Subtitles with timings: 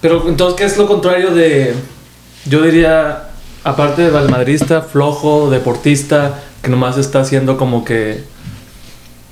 [0.00, 1.74] Pero entonces, ¿qué es lo contrario de,
[2.46, 3.30] yo diría,
[3.64, 8.24] aparte de valmadrista, flojo, deportista, que nomás está haciendo como que,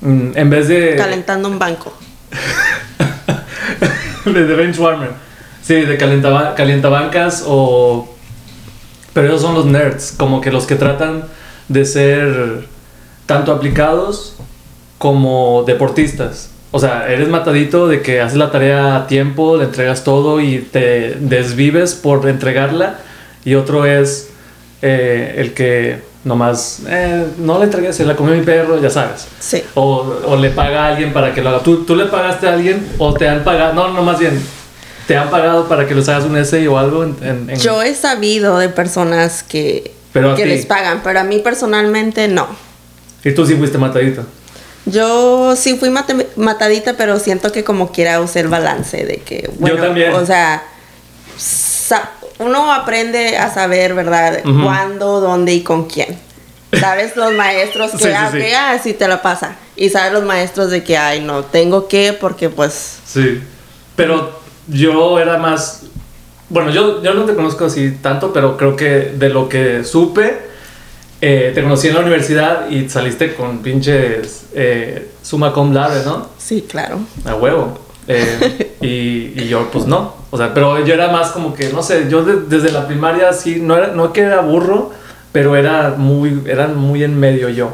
[0.02, 0.96] mm, en vez de...
[0.96, 1.92] Calentando un banco.
[4.26, 5.12] de, de bench warmer.
[5.62, 8.14] Sí, de calentaba, calientabancas o...
[9.14, 11.24] Pero esos son los nerds, como que los que tratan
[11.68, 12.68] de ser
[13.26, 14.36] tanto aplicados
[14.98, 16.50] como deportistas.
[16.70, 20.58] O sea, eres matadito de que haces la tarea a tiempo, le entregas todo y
[20.58, 22.98] te desvives por entregarla.
[23.44, 24.28] Y otro es
[24.82, 29.26] eh, el que nomás, eh, no le entregué, se la comió mi perro, ya sabes.
[29.40, 29.62] Sí.
[29.74, 31.60] O, o le paga a alguien para que lo haga.
[31.60, 33.72] ¿Tú, ¿Tú le pagaste a alguien o te han pagado?
[33.72, 34.38] No, no, más bien,
[35.06, 37.02] ¿te han pagado para que les hagas un essay o algo?
[37.02, 41.24] En, en- en- Yo he sabido de personas que, Pero que les pagan, pero a
[41.24, 42.46] mí personalmente no.
[43.24, 44.22] Y tú sí fuiste matadito.
[44.90, 45.90] Yo sí fui
[46.36, 50.12] matadita, pero siento que como quiera usé el balance de que, bueno, también.
[50.14, 50.62] o sea,
[52.38, 54.40] uno aprende a saber, ¿verdad?
[54.42, 56.18] Cuándo, dónde y con quién.
[56.78, 57.16] ¿Sabes?
[57.16, 58.38] Los maestros que, Sí, sí, ah, sí.
[58.38, 59.56] que, ah, sí te la pasa.
[59.76, 63.40] Y sabes los maestros de que, ay, no, tengo que, porque pues, Sí.
[63.96, 65.82] Pero yo era más.
[66.50, 70.47] Bueno, yo, yo no te conozco así tanto, pero creo que de lo que supe,
[71.20, 76.28] eh, te conocí en la universidad y saliste con pinches eh, summa cum laude, ¿no?
[76.38, 77.00] sí, claro.
[77.24, 77.78] A huevo.
[78.06, 80.14] Eh, y, y yo, pues no.
[80.30, 83.32] O sea, pero yo era más como que, no sé, yo de- desde la primaria
[83.32, 84.90] sí, no, era, no que era burro,
[85.32, 87.72] pero era muy, era muy en medio yo.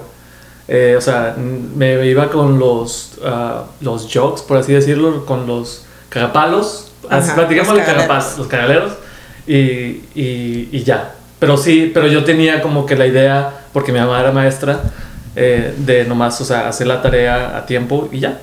[0.66, 5.84] Eh, o sea, me iba con los, ah, los jokes, por así decirlo, con los
[6.08, 6.88] cagapalos.
[7.10, 8.92] Así, platicamos los cagapalos, los cagaleros.
[9.46, 9.54] Y,
[10.14, 11.14] y, y ya.
[11.44, 14.80] Pero sí, pero yo tenía como que la idea, porque mi mamá era maestra,
[15.36, 18.38] eh, de nomás, o sea, hacer la tarea a tiempo y ya.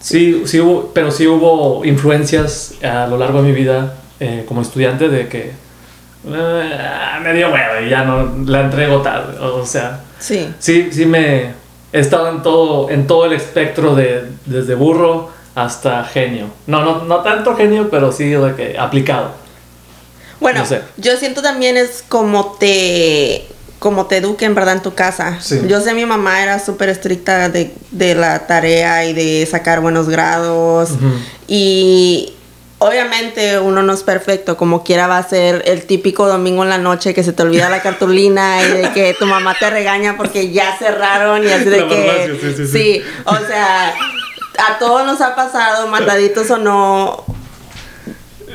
[0.00, 4.62] Sí, sí hubo, pero sí hubo influencias a lo largo de mi vida eh, como
[4.62, 5.50] estudiante de que
[6.26, 6.78] eh,
[7.22, 9.38] me dio huevo y ya no la entrego tarde.
[9.40, 10.48] O sea, Sí.
[10.58, 11.50] sí, sí me
[11.92, 16.46] he estado en todo, en todo el espectro de desde burro hasta genio.
[16.66, 19.32] No, no, no tanto genio, pero sí de que aplicado.
[20.40, 20.82] Bueno, No sé.
[20.96, 23.46] yo siento también es como te
[23.78, 24.74] como te eduquen, ¿verdad?
[24.74, 25.38] En tu casa.
[25.40, 25.60] Sí.
[25.68, 30.08] Yo sé mi mamá era súper estricta de, de la tarea y de sacar buenos
[30.08, 30.90] grados.
[31.46, 32.32] Y
[32.78, 36.78] obviamente uno no es perfecto, como quiera va a ser el típico domingo en la
[36.78, 40.50] noche que se te olvida la cartulina y de que tu mamá te regaña porque
[40.52, 42.06] ya cerraron y así de La que...
[42.06, 43.02] farmacia, sí, sí, sí.
[43.26, 43.94] o sea,
[44.68, 47.24] a todos nos ha pasado, mataditos o no,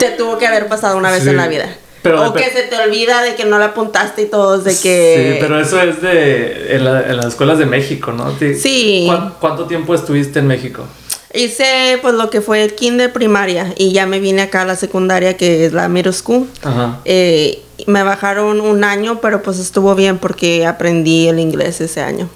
[0.09, 1.30] te tuvo que haber pasado una vez Sí.
[1.30, 1.68] en la vida.
[2.02, 5.34] Pero- o que se te olvida de que no la apuntaste y todos de que...
[5.36, 8.36] Sí, pero eso es de en, la- en las escuelas de México, ¿no?
[8.38, 9.03] Sí.
[9.08, 10.86] ¿Cuán- ¿Cuánto tiempo estuviste en México?
[11.34, 14.75] Hice pues lo que fue el kinder primaria y ya me vine acá a la
[14.75, 16.47] secundaria que es la middle school.
[16.62, 17.00] Ajá.
[17.06, 22.30] Eh, me bajaron un año, pero pues estuvo bien porque aprendí el inglés ese año.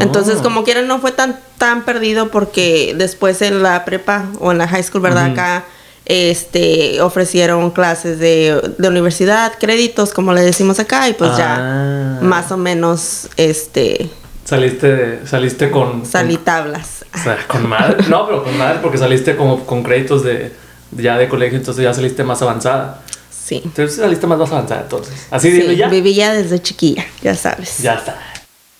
[0.00, 0.42] Entonces, Oh.
[0.42, 4.66] como quiera, no fue tan, tan perdido porque después en la prepa o en la
[4.66, 5.26] high school, ¿verdad?
[5.32, 5.64] Acá
[6.06, 12.18] este, ofrecieron clases de, de universidad, créditos, como le decimos acá, y pues Ah.
[12.20, 14.10] ya más o menos este,
[14.44, 16.04] Saliste, saliste con.
[16.04, 17.04] salí tablas.
[17.12, 18.04] con- o sea, con madre.
[18.08, 20.52] No, pero con madre, porque saliste como con créditos de
[20.90, 23.00] ya de colegio, entonces ya saliste más avanzada.
[23.30, 23.60] Sí.
[23.64, 25.14] Entonces saliste más, más avanzada, entonces.
[25.30, 25.88] Así Sí, dime ya.
[25.88, 27.78] Vivía desde chiquilla, ya sabes.
[27.78, 28.18] Ya está.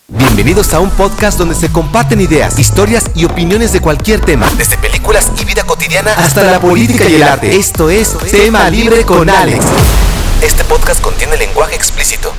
[0.08, 4.76] Bienvenidos a un podcast donde se comparten ideas, historias y opiniones de cualquier tema, desde
[4.76, 5.61] películas y vida
[5.92, 7.56] cotidiana hasta la política y el arte.
[7.56, 9.64] Esto es Tema Libre con Alex.
[10.40, 12.32] Este podcast contiene lenguaje explícito.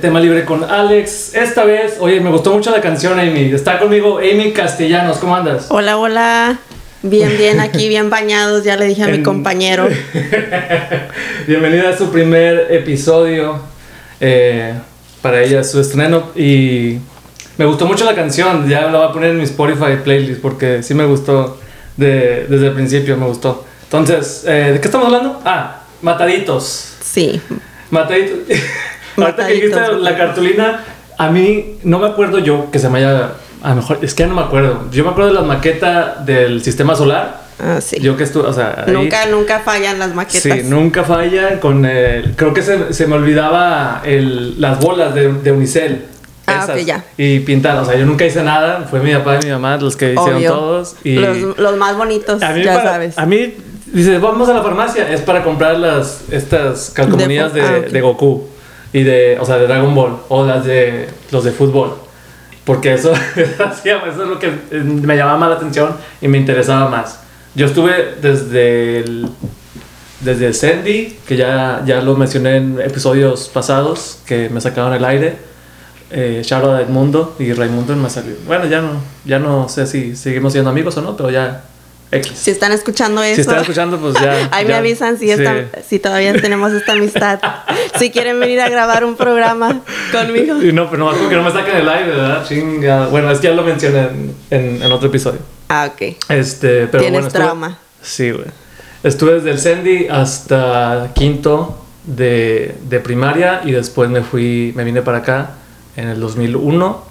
[0.00, 1.34] Tema Libre con Alex.
[1.34, 3.52] Esta vez, oye, me gustó mucho la canción, Amy.
[3.52, 5.18] Está conmigo Amy Castellanos.
[5.18, 5.66] ¿Cómo andas?
[5.68, 6.58] Hola, hola.
[7.02, 9.88] Bien, bien, aquí, bien bañados, ya le dije a mi compañero.
[11.46, 13.60] Bienvenida a su primer episodio.
[14.20, 14.74] eh,
[15.22, 16.30] para ella, su estreno.
[16.34, 16.96] Y
[17.58, 18.66] me gustó mucho la canción.
[18.68, 21.58] Ya la voy a poner en mi Spotify playlist porque sí me gustó
[21.98, 23.16] de- desde el principio.
[23.18, 23.64] Me gustó.
[23.84, 25.40] Entonces, eh, ¿de qué estamos hablando?
[25.44, 26.94] Ah, Mataditos.
[27.02, 27.40] Sí.
[27.90, 28.38] Mataditos.
[29.26, 30.84] Ahorita que dijiste la cartulina,
[31.18, 33.32] a mí no me acuerdo yo que se me haya.
[33.62, 34.84] A lo mejor, es que ya no me acuerdo.
[34.90, 37.40] Yo me acuerdo de la maqueta del sistema solar.
[37.62, 37.98] Ah, sí.
[38.00, 38.84] Yo que estuve, o sea.
[38.86, 40.40] ahí- Nunca, nunca fallan las maquetas.
[40.42, 42.34] Sí, nunca falla con el...
[42.36, 46.06] Creo que se, se me olvidaba el, las bolas de, de Unicel.
[46.46, 47.04] Ah, ok, ya.
[47.18, 47.76] Y pintar.
[47.78, 48.86] O sea, yo nunca hice nada.
[48.88, 50.52] Fue mi papá y mi mamá los que hicieron Obvio.
[50.52, 50.96] todos.
[51.04, 53.18] Y Los, los más bonitos, a mí, ya para- sabes.
[53.18, 53.54] a mí,
[53.92, 55.12] dice, vamos a la farmacia.
[55.12, 57.86] Es para comprar las, estas calcomanías De de, ah, ok.
[57.88, 58.48] de Goku.
[58.92, 60.16] Y de, o sea, de Dragon Ball.
[60.28, 61.94] O las de, los de fútbol.
[62.64, 67.20] Porque eso, eso es lo que me llamaba más la atención y me interesaba más.
[67.54, 69.28] Yo estuve desde el,
[70.20, 75.50] desde Sandy, que ya, ya lo mencioné en episodios pasados, que me sacaron el aire.
[76.12, 78.34] Eh, a Edmundo y Raimundo me salió.
[78.44, 81.62] Bueno, ya no, ya no sé si seguimos siendo amigos o no, pero ya
[82.12, 82.32] X.
[82.36, 83.36] Si están escuchando eso.
[83.36, 84.48] Si están escuchando, pues ya.
[84.52, 85.30] Ahí me ya- avisan si, sí.
[85.32, 87.38] esta- si todavía tenemos esta amistad.
[87.98, 89.80] si quieren venir a grabar un programa
[90.12, 90.62] conmigo.
[90.62, 92.44] Y no, pero nomás porque no me saquen el aire, ¿verdad?
[92.48, 93.06] Chinga.
[93.06, 95.40] Bueno, es que ya lo mencioné en, en, en otro episodio.
[95.68, 96.16] Ah, ok.
[96.30, 97.78] Este, pero Tienes bueno, estuve- trauma.
[98.02, 98.46] Sí, güey.
[99.02, 105.00] Estuve desde el Sandy hasta quinto de, de primaria y después me fui, me vine
[105.02, 105.50] para acá
[105.96, 107.04] en el 2001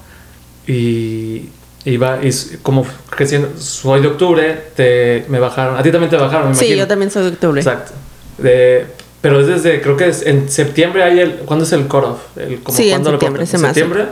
[0.68, 1.50] y
[1.86, 2.30] iba, y
[2.62, 6.66] como creciendo, soy de octubre, te, me bajaron, a ti también te bajaron, me Sí,
[6.66, 6.84] imagino.
[6.84, 7.62] yo también soy de octubre.
[7.62, 7.92] Exacto.
[8.38, 8.86] De-
[9.22, 12.20] pero es desde, creo que es en septiembre hay el, ¿cuándo es el cutoff?
[12.38, 13.58] El, como Sí, en ¿cuándo lo septiembre se.
[13.58, 14.06] ¿Septiembre?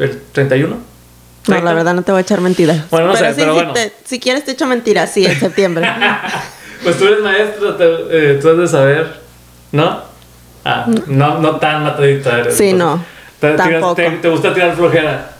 [0.00, 0.76] ¿El 31?
[1.46, 2.90] No, la verdad no te voy a echar mentiras.
[2.90, 3.72] Bueno, no sé, sí, pero sí, bueno.
[3.74, 5.86] te- si quieres te echo mentiras, sí, en septiembre.
[6.82, 9.14] Pues tú eres maestro, te- eh, tú has de saber,
[9.72, 10.02] ¿no?
[10.66, 12.54] Ah, no, no tan matadita eres.
[12.56, 12.98] Sí, entonces.
[12.98, 13.04] no,
[13.40, 13.94] Te, tiras- tampoco.
[13.94, 15.33] te- te gusta tirar flojera.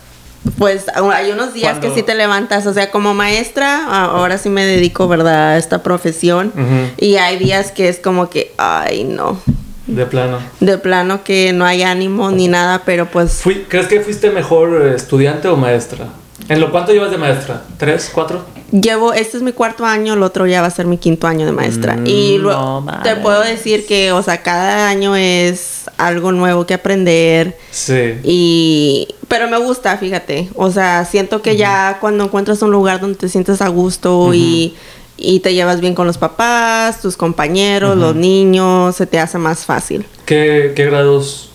[0.59, 4.65] Pues hay unos días que sí te levantas, o sea, como maestra, ahora sí me
[4.65, 6.53] dedico, ¿verdad?, a esta profesión.
[6.99, 9.41] Y hay días que es como que, ay, no,
[9.87, 10.39] De plano.
[10.61, 14.83] de plano que no hay ánimo ni nada, pero pues Fui, ¿Crees que fuiste mejor
[14.83, 16.07] eh, estudiante o maestra?
[16.49, 17.63] ¿En lo cuánto llevas de maestra?
[17.79, 18.11] ¿Tres?
[18.13, 18.45] ¿Cuatro?
[18.81, 21.47] llevo, este es mi cuarto año, el otro ya va a ser mi quinto año
[21.47, 21.97] de maestra.
[22.05, 26.67] y Mm, luego no te puedo decir que, o sea, cada año es algo nuevo
[26.67, 27.57] que aprender.
[27.71, 28.15] Sí.
[28.25, 30.49] Y, pero me gusta, fíjate.
[30.57, 34.75] O sea, siento que ya cuando encuentras un lugar donde te sientes a gusto y,
[35.17, 39.65] y te llevas bien con los papás, tus compañeros, los niños, se te hace más
[39.65, 40.05] fácil.
[40.27, 41.51] ¿Qué, qué grados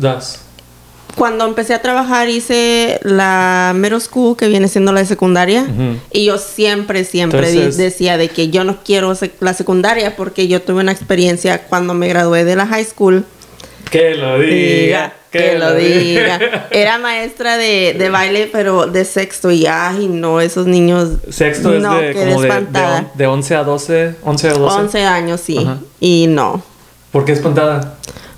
[0.00, 0.40] das?
[1.16, 5.62] Cuando empecé a trabajar hice la middle school, que viene siendo la de secundaria.
[5.62, 5.98] Ujú.
[6.12, 10.46] Y yo siempre, siempre Entonces- decía de que yo no quiero sec- la secundaria porque
[10.46, 13.24] yo tuve una experiencia cuando me gradué de la high school.
[13.90, 15.14] Que lo diga.
[15.30, 16.66] que lo diga.
[16.70, 19.50] Era maestra de, de baile, pero de sexto.
[19.50, 21.10] Y ay, no, esos niños.
[21.30, 24.16] Sexto es no, de, quedé como de, de, de 11 a 12.
[24.22, 24.76] 11 a 12.
[24.80, 25.58] 11 años, sí.
[25.58, 25.78] Ajá.
[26.00, 26.62] Y no.
[27.12, 27.94] ¿Por qué espantada?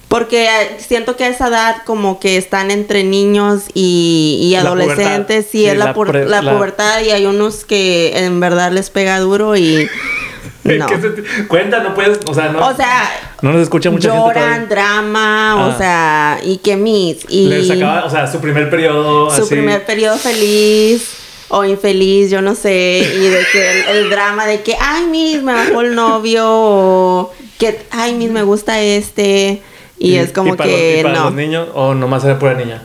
[0.08, 5.44] Porque eh, siento que a esa edad como que están entre niños y, y adolescentes,
[5.50, 8.88] sí, Sí, es la, pu- la la- pubertad y hay unos que en verdad les
[8.88, 9.86] pega duro y
[10.64, 10.86] no.
[10.86, 12.66] ¿Qué se te- Cuenta, no puedes, o sea, no.
[12.66, 13.10] O sea,
[13.42, 15.66] no nos escucha mucha lloran, drama, Ah.
[15.66, 19.50] o sea, y que mis y Les acaba, o sea, su primer periodo su así.
[19.50, 21.16] primer periodo feliz
[21.50, 25.42] o infeliz, yo no sé, y de que el, el drama de que, ay, mis,
[25.42, 29.62] me bajó el novio, o que, ay, mis, me gusta este,
[29.98, 31.24] y, es como para que los, y para no.
[31.26, 32.82] los niños o nomás era pura niña.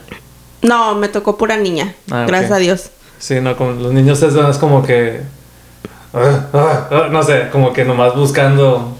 [0.62, 2.90] No, me tocó pura niña, Ah, gracias a Dios.
[3.18, 5.20] Sí, no, con los niños es, es como que.
[6.12, 8.96] ah, ah, no sé, como que nomás buscando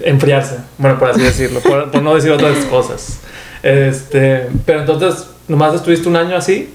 [0.00, 0.58] enfriarse.
[0.78, 3.20] Bueno, por así decirlo, por, por no decir otras cosas.
[3.62, 6.74] Este, pero entonces, ¿nomás estuviste un año así?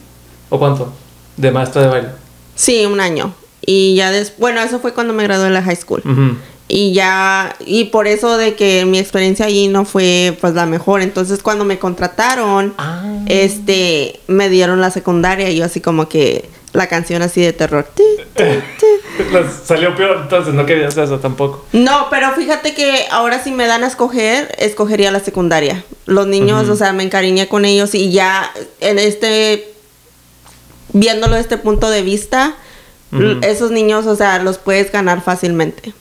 [0.49, 0.93] ¿O cuánto?
[1.35, 2.09] De maestra de baile.
[2.55, 3.33] Sí, un año.
[3.61, 6.01] Y ya después, bueno, eso fue cuando me gradué de la high school.
[6.05, 6.37] Ujú.
[6.69, 11.01] Y ya, y por eso de que mi experiencia allí no fue pues la mejor.
[11.01, 13.19] Entonces cuando me contrataron, Ah.
[13.27, 17.87] este, me dieron la secundaria y yo así como que la canción así de terror.
[19.65, 21.65] Salió peor, entonces no querías eso tampoco.
[21.71, 25.83] No, pero fíjate que ahora si me dan a escoger, escogería la secundaria.
[26.05, 29.73] Los niños, o sea, me encariñé con ellos y ya en este,
[30.93, 32.55] viéndolo desde este punto de vista,
[33.41, 35.93] esos niños, o sea, los puedes ganar fácilmente.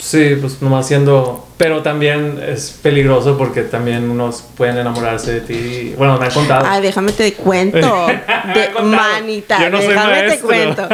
[0.00, 1.46] Sí, pues nomás siendo.
[1.56, 5.94] Pero también es peligroso porque también unos pueden enamorarse de ti.
[5.96, 6.64] Bueno, me han contado.
[6.66, 7.78] Ay, déjame te cuento.
[8.54, 10.88] De manita, no déjame te cuento.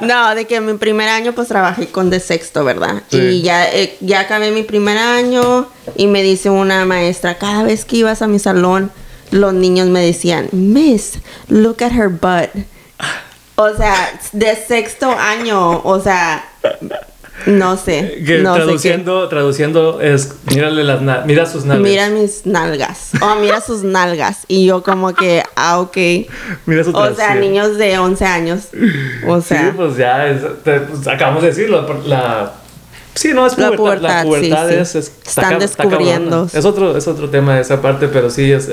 [0.00, 3.02] No, de que en mi primer año pues trabajé con de sexto, ¿verdad?
[3.10, 3.18] Sí.
[3.18, 5.66] Y ya, eh, ya acabé mi primer año
[5.96, 8.90] y me dice una maestra, cada vez que ibas a mi salón,
[9.30, 12.50] los niños me decían, Miss, look at her butt.
[13.56, 16.44] O sea, de sexto año, o sea,
[17.46, 18.22] No sé.
[18.26, 18.64] Que no sé qué.
[18.64, 21.88] traduciendo, traduciendo es mírale las mira sus nalgas.
[21.90, 23.10] Mira mis nalgas.
[23.20, 24.40] O mira sus nalgas.
[24.48, 25.96] Y yo como que, ah, ok.
[26.66, 28.68] Mira su O sea, niños de 11 años.
[29.26, 32.52] O sea, sí, pues ya es- te- pues, acabamos de decirlo, la
[33.14, 34.80] Sí, no es La pubertad, la pubertad, pubertad sí, sí.
[34.80, 36.48] es, es- Están cab- descubriendo.
[36.52, 38.68] Es otro es otro tema esa parte, pero sí es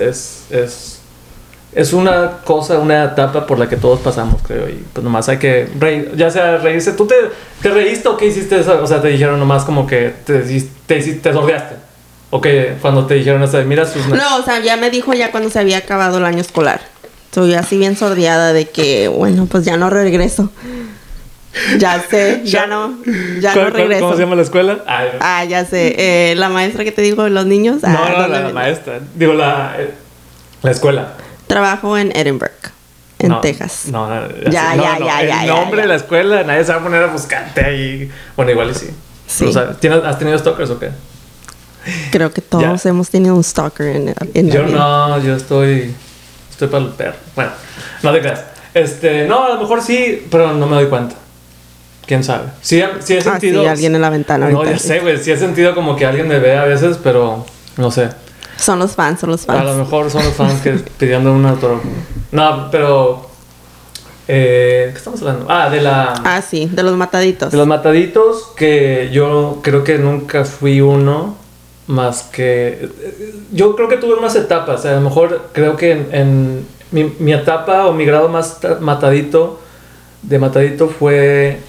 [0.49, 0.98] es
[1.73, 5.37] es una cosa, una etapa por la que todos pasamos, creo, y pues nomás hay
[5.37, 6.93] que reír, ya sea reírse.
[6.93, 7.15] ¿Tú te,
[7.61, 8.59] te reíste o qué hiciste?
[8.59, 8.81] eso?
[8.81, 10.39] O sea, te dijeron nomás como que te,
[10.87, 11.75] te, te sordeaste.
[12.31, 15.13] O que cuando te dijeron eso de mira sus No, o sea, ya me dijo
[15.13, 16.79] ya cuando se había acabado el año escolar.
[17.33, 20.49] Soy así bien sordeada de que, bueno, pues ya no regreso.
[21.79, 22.99] Ya sé, ya no,
[23.39, 24.01] ya ¿Cuál- no regreso.
[24.01, 24.83] ¿Cómo se llama la escuela?
[24.87, 25.95] Ah, Ah, ya sé.
[25.97, 27.81] Eh, la maestra que te digo los niños.
[27.81, 28.99] no, ah, no, ¿dónde la, me- maestra.
[29.15, 29.89] Digo, la, eh,
[30.61, 31.13] la escuela.
[31.49, 32.51] Trabajo en Edinburgh,
[33.17, 33.85] en No, Texas.
[33.91, 35.81] No, no, Ya, no, ya, no, ya, El ya, ya, nombre ya.
[35.81, 38.11] de la escuela, nadie se va a poner a buscarte ahí.
[38.37, 38.89] Bueno, igual y sí.
[39.25, 39.45] Sí.
[39.45, 40.91] O sea, ¿tienes- ¿Has tenido stalkers o qué?
[42.11, 42.89] Creo que todos Ya.
[42.91, 45.93] hemos tenido un stalker en, en Yo no, yo estoy.
[46.51, 47.15] Estoy para el perro.
[47.35, 47.51] Bueno,
[48.03, 48.43] no te creas.
[48.73, 51.15] Este, no, a lo mejor sí, pero no me doy cuenta.
[52.05, 52.45] ¿Quién sabe?
[52.61, 53.61] Sí, sí he Ah, sentido.
[53.63, 54.75] sí, alguien en la ventana No, ahorita.
[54.77, 55.17] ya sé, güey.
[55.17, 57.45] Sí he sentido como que alguien me ve a veces, pero
[57.77, 58.09] no sé.
[58.59, 59.77] Son los fans, son los A lo fans.
[59.77, 61.87] mejor son los fans que pidiendo un autógrafo.
[62.31, 63.27] No, pero.
[64.27, 65.45] Eh, ¿Qué estamos hablando?
[65.49, 66.13] Ah, de la.
[66.23, 67.51] Ah, sí, de los mataditos.
[67.51, 71.35] De los mataditos, que yo creo que nunca fui uno,
[71.87, 72.87] más que...
[73.51, 77.33] Yo creo que tuve unas etapas, a lo mejor creo que en, en mi, mi
[77.33, 79.59] etapa o mi grado más ta- matadito,
[80.21, 81.59] de matadito fue,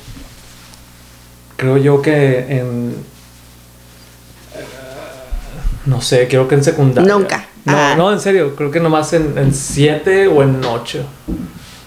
[1.56, 2.94] creo yo que en...
[5.86, 7.12] No sé, creo que en secundaria.
[7.12, 7.46] Nunca.
[7.64, 7.94] No, Ah.
[7.96, 11.04] no, en serio, creo que nomás en, en siete o en ocho.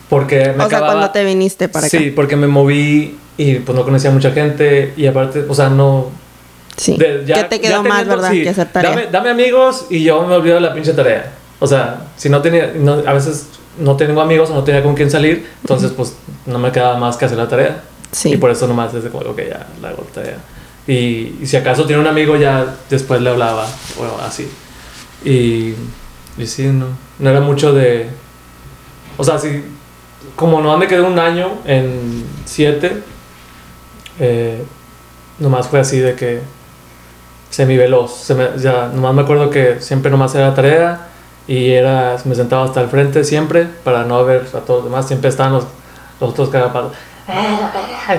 [0.10, 1.98] Porque me o sea, cuando te viniste para acá.
[1.98, 5.70] Sí, porque me moví y pues no conocía a mucha gente y aparte, o sea,
[5.70, 6.10] no...
[6.78, 6.98] Sí.
[6.98, 8.32] de- ya- ¿Qué te quedó más, verdad?
[8.32, 8.90] sí, que hacer tarea.
[8.92, 11.32] Dame, dame amigos y yo me olvido de la pinche tarea.
[11.60, 13.48] O sea, si no tenía, no- a veces
[13.80, 16.14] no tengo amigos o no tenía con quién salir, entonces pues
[16.46, 17.82] no me quedaba más que hacer la tarea.
[18.12, 18.34] Sí.
[18.34, 20.38] Y por eso nomás es como, ok, ya la hago tarea.
[20.88, 23.66] Y, y si acaso tiene un amigo ya después le hablaba
[23.98, 24.50] o así.
[25.24, 25.76] Y,
[26.38, 26.88] y sí, no,
[27.20, 28.10] no era mucho de...
[29.18, 29.64] O sea, sí,
[30.36, 33.04] como nomás me quedé un año en siete,
[34.20, 34.64] eh,
[35.40, 36.42] nomás fue así de que
[37.50, 38.24] semiveloz.
[38.24, 41.08] Se me, ya, nomás me acuerdo que siempre nomás era tarea
[41.48, 45.08] y era, me sentaba hasta el frente siempre para no ver a todos los demás.
[45.08, 45.66] Siempre estaban los,
[46.20, 46.94] los otros cagapalos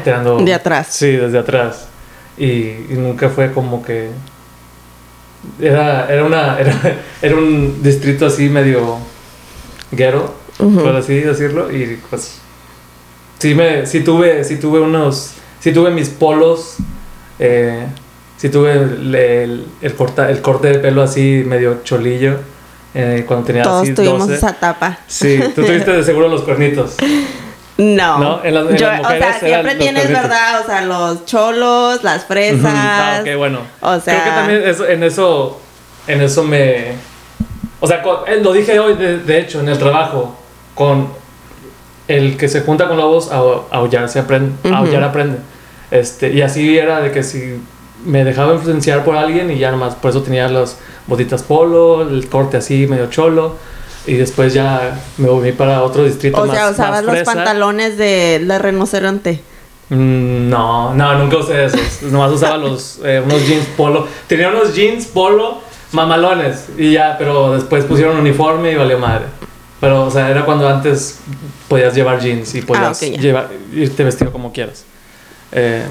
[0.02, 0.88] tirando De atrás.
[0.90, 1.88] Sí, desde atrás.
[2.36, 4.10] Y, y nunca fue como que
[5.60, 6.74] era, era una era,
[7.22, 8.98] era un distrito así medio
[9.90, 10.82] ghetto, Ujú.
[10.82, 12.38] por así decirlo, y pues
[13.38, 16.76] sí me sí tuve sí tuve unos sí tuve mis polos
[17.38, 17.84] eh,
[18.36, 22.36] sí tuve el, el, el corta, el corte de pelo así medio cholillo
[22.94, 24.34] eh, cuando tenía Todos así tuvimos 12.
[24.34, 24.98] esa etapa.
[25.08, 26.94] Sí, tú tuviste de seguro los cuernitos.
[27.76, 28.18] No.
[28.18, 30.08] No, en las- en Yo, las o mujeres sea, eran siempre tienes.
[30.08, 30.60] ¿verdad?
[30.62, 32.60] O sea, los cholos, las fresas.
[32.60, 32.68] Ujú.
[32.72, 33.58] Ah, ok, bueno.
[33.80, 35.60] O sea- Creo que también eso- en eso,
[36.06, 36.92] en eso me...
[37.80, 40.36] O sea, con- eh, lo dije hoy, de, de hecho, en el trabajo,
[40.74, 41.08] con
[42.06, 43.36] el que se junta con lobos, a
[43.76, 44.74] aullar, se aprende, Ujú.
[44.74, 45.38] aullar aprende.
[45.90, 47.60] Este, y así era de que si
[48.04, 50.76] me dejaba influenciar por alguien y ya nomás, por eso tenía las
[51.06, 53.56] botitas polo, el corte así medio cholo.
[54.06, 57.34] Y después ya me moví para otro distrito O más sea, usabas más los fresa.
[57.34, 59.40] pantalones de, de rinoceronte.
[59.88, 62.02] Mm, No, no, nunca usé esos.
[62.02, 64.06] Nomás usaba los, eh, unos jeans polo.
[64.26, 65.60] Tenía unos jeans polo
[65.92, 69.24] mamalones y ya, pero después pusieron uniforme y valió madre.
[69.80, 71.20] Pero, o sea, era cuando antes
[71.68, 73.20] podías llevar jeans y podías Ah, ok, ya.
[73.20, 74.84] llevar, irte vestido como quieras.
[75.52, 75.84] Eh,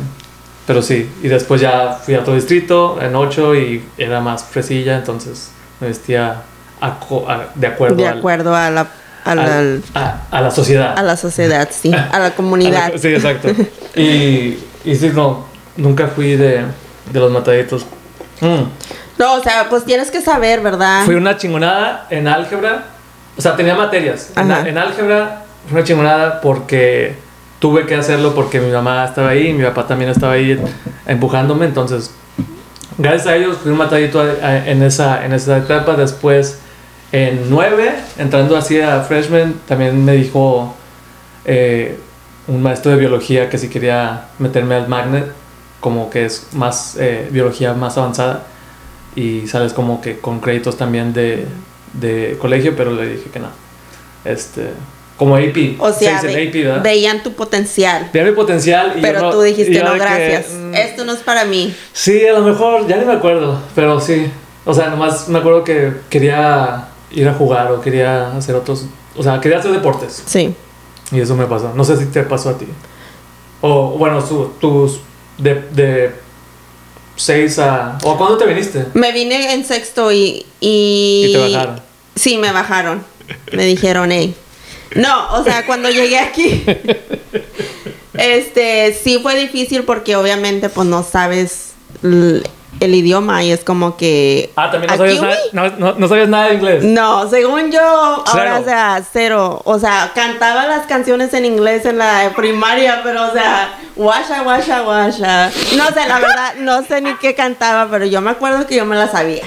[0.67, 4.97] pero sí, y después ya fui a otro distrito, en 8, y era más fresilla,
[4.97, 6.41] entonces me vestía
[6.85, 8.87] a co- a- de acuerdo, De al- acuerdo a la,
[9.25, 10.97] a la, al- a, a la sociedad.
[10.97, 11.91] a la sociedad, sí.
[12.11, 12.85] A la comunidad.
[12.85, 13.49] A la- sí, exacto.
[13.95, 15.45] y, y sí, no,
[15.77, 16.63] nunca fui de,
[17.11, 17.85] de los mataditos.
[18.41, 18.63] Mm.
[19.17, 21.05] No, o sea, pues tienes que saber, ¿verdad?
[21.05, 22.85] Fui una chingonada en álgebra.
[23.37, 24.31] O sea, tenía materias.
[24.35, 27.15] En, álgebra fue una chingonada porque
[27.59, 30.59] tuve que hacerlo porque mi mamá estaba ahí mi papá también estaba ahí
[31.07, 31.65] empujándome.
[31.65, 32.11] Entonces,
[32.97, 35.93] gracias a ellos fui un matadito en esa, en esa etapa.
[35.95, 36.59] Después,
[37.13, 40.75] en 9, entrando así a freshman, también me dijo
[41.45, 41.97] eh,
[42.47, 45.31] un maestro de biología que si quería meterme al magnet,
[45.79, 48.43] como que es más eh, biología más avanzada
[49.15, 51.45] y sales como que con créditos también de,
[51.93, 53.47] de colegio, pero le dije que no.
[54.25, 54.71] Este,
[55.17, 55.75] como AP.
[55.79, 56.83] O sea, se dice ve- AP, ¿verdad?
[56.83, 58.09] veían tu potencial.
[58.11, 60.47] Veía mi potencial y Pero yo no- tú dijiste, yo no, que, gracias.
[60.53, 61.73] mm, esto no es para mí.
[61.93, 64.25] Sí, a lo mejor, ya ni me acuerdo, pero sí.
[64.65, 68.85] O sea, nomás me acuerdo que quería ir a jugar o quería hacer otros.
[69.15, 70.23] O sea, quería hacer deportes.
[70.25, 70.53] Sí.
[71.11, 71.71] Y eso me pasó.
[71.75, 72.65] No sé si te pasó a ti.
[73.61, 74.99] O bueno, su- tus.
[75.37, 76.11] De, de
[77.15, 77.97] 6 a.
[78.03, 78.85] ¿O cuándo te viniste?
[78.93, 80.45] Me vine en sexto y...
[80.59, 81.81] Y, Y te bajaron.
[82.15, 83.03] Sí, me bajaron.
[83.51, 84.35] Me dijeron, hey.
[84.95, 86.63] No, o sea, cuando llegué aquí...
[88.13, 91.73] este, sí fue difícil porque obviamente pues no sabes
[92.79, 94.51] el idioma y es como que...
[94.55, 96.83] Ah, también no sabías, nada, güey, no, no- no sabías nada de inglés.
[96.83, 98.57] No, según yo, ahora, Cero.
[98.59, 99.61] o sea, cero.
[99.65, 104.81] O sea, cantaba las canciones en inglés en la primaria, pero, o sea, guasha, guasha,
[104.81, 105.51] guasha.
[105.77, 108.85] No sé, la verdad, no sé ni qué cantaba, pero yo me acuerdo que yo
[108.85, 109.43] me la sabía.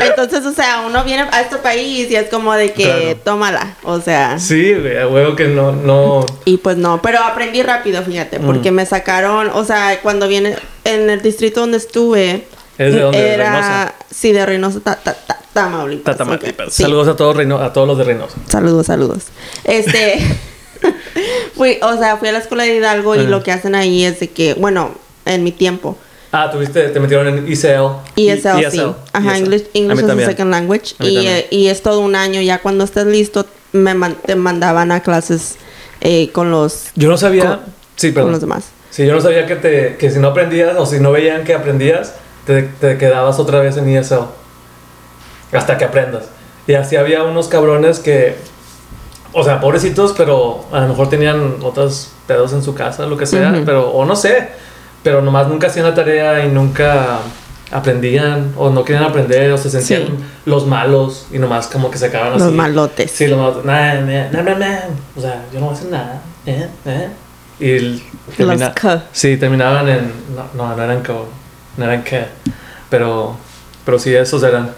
[0.00, 3.16] Entonces, o sea, uno viene a este país y es como de que Claro.
[3.24, 4.38] tómala, o sea.
[4.38, 5.72] Sí, a huevo que no.
[5.72, 8.74] no Y pues no, pero aprendí rápido, fíjate, porque Mm.
[8.74, 12.46] me sacaron, o sea, cuando viene en el distrito donde estuve.
[12.76, 13.20] ¿Es de dónde?
[13.22, 13.94] ¿De Era, Reynosa?
[14.10, 16.16] sí, de Reynosa, ta, ta, ta- Tamaulipas.
[16.70, 16.82] Sí.
[16.82, 18.34] Saludos a todos, Reino- a todos los de Reynosa.
[18.48, 19.26] Saludos, saludos.
[19.62, 20.18] Este,
[21.56, 24.18] fui, o sea, fui a la escuela de Hidalgo y lo que hacen ahí es
[24.20, 24.92] de que, bueno,
[25.24, 25.96] en mi tiempo,
[26.36, 27.90] Ah, tuviste, te metieron en ESL.
[28.16, 28.78] ESL, sí.
[28.80, 28.94] ESL.
[29.12, 29.44] Ajá, ESL.
[29.44, 30.24] English, English as a.
[30.26, 30.94] Second Language.
[31.00, 34.90] Y, eh, y es todo un año, ya cuando estés listo, me man- te mandaban
[34.90, 35.56] a clases
[36.00, 37.44] eh, con los, Yo no sabía.
[37.46, 37.60] Con-
[37.96, 38.32] sí, con perdón.
[38.32, 38.64] los demás.
[38.90, 41.54] Sí, yo no sabía que, te, que si no aprendías o si no veían que
[41.54, 42.14] aprendías,
[42.46, 44.24] te, te quedabas otra vez en ESL.
[45.52, 46.24] Hasta que aprendas.
[46.66, 48.36] Y así había unos cabrones que,
[49.32, 53.26] o sea, pobrecitos, pero a lo mejor tenían otros pedos en su casa, lo que
[53.26, 53.62] sea, Ujú.
[53.64, 54.48] pero, o no sé,
[55.04, 57.18] pero nomás nunca hacían la tarea y nunca
[57.70, 60.14] aprendían, o no querían aprender, o se sentían Sí.
[60.46, 62.42] los malos y nomás como que se acaban así.
[62.44, 63.10] Los malotes.
[63.12, 63.64] Sí, los malos.
[63.64, 63.94] Nah,
[64.32, 64.78] nah, nah.
[65.16, 66.22] O sea, yo no voy a hacer nada.
[66.46, 67.08] Eh, eh.
[67.60, 68.02] Y el-
[68.36, 69.04] termina- K.
[69.12, 70.12] Sí, terminaban en.
[70.34, 71.28] No, no, no eran co.
[71.76, 72.24] No eran que.
[72.90, 73.36] Pero.
[73.84, 74.72] Pero sí, esos eran.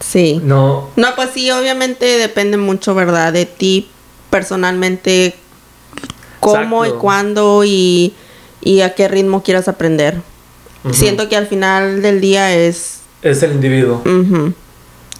[0.00, 0.40] Sí.
[0.42, 0.90] No.
[0.96, 3.32] No, pues sí, obviamente depende mucho, ¿verdad?
[3.32, 3.88] De ti
[4.30, 5.34] personalmente,
[6.40, 6.98] cómo Exacto.
[6.98, 8.14] y cuándo y,
[8.64, 10.16] y a qué ritmo quieras aprender.
[10.90, 13.00] Siento que al final del día es...
[13.22, 14.02] Es el individuo.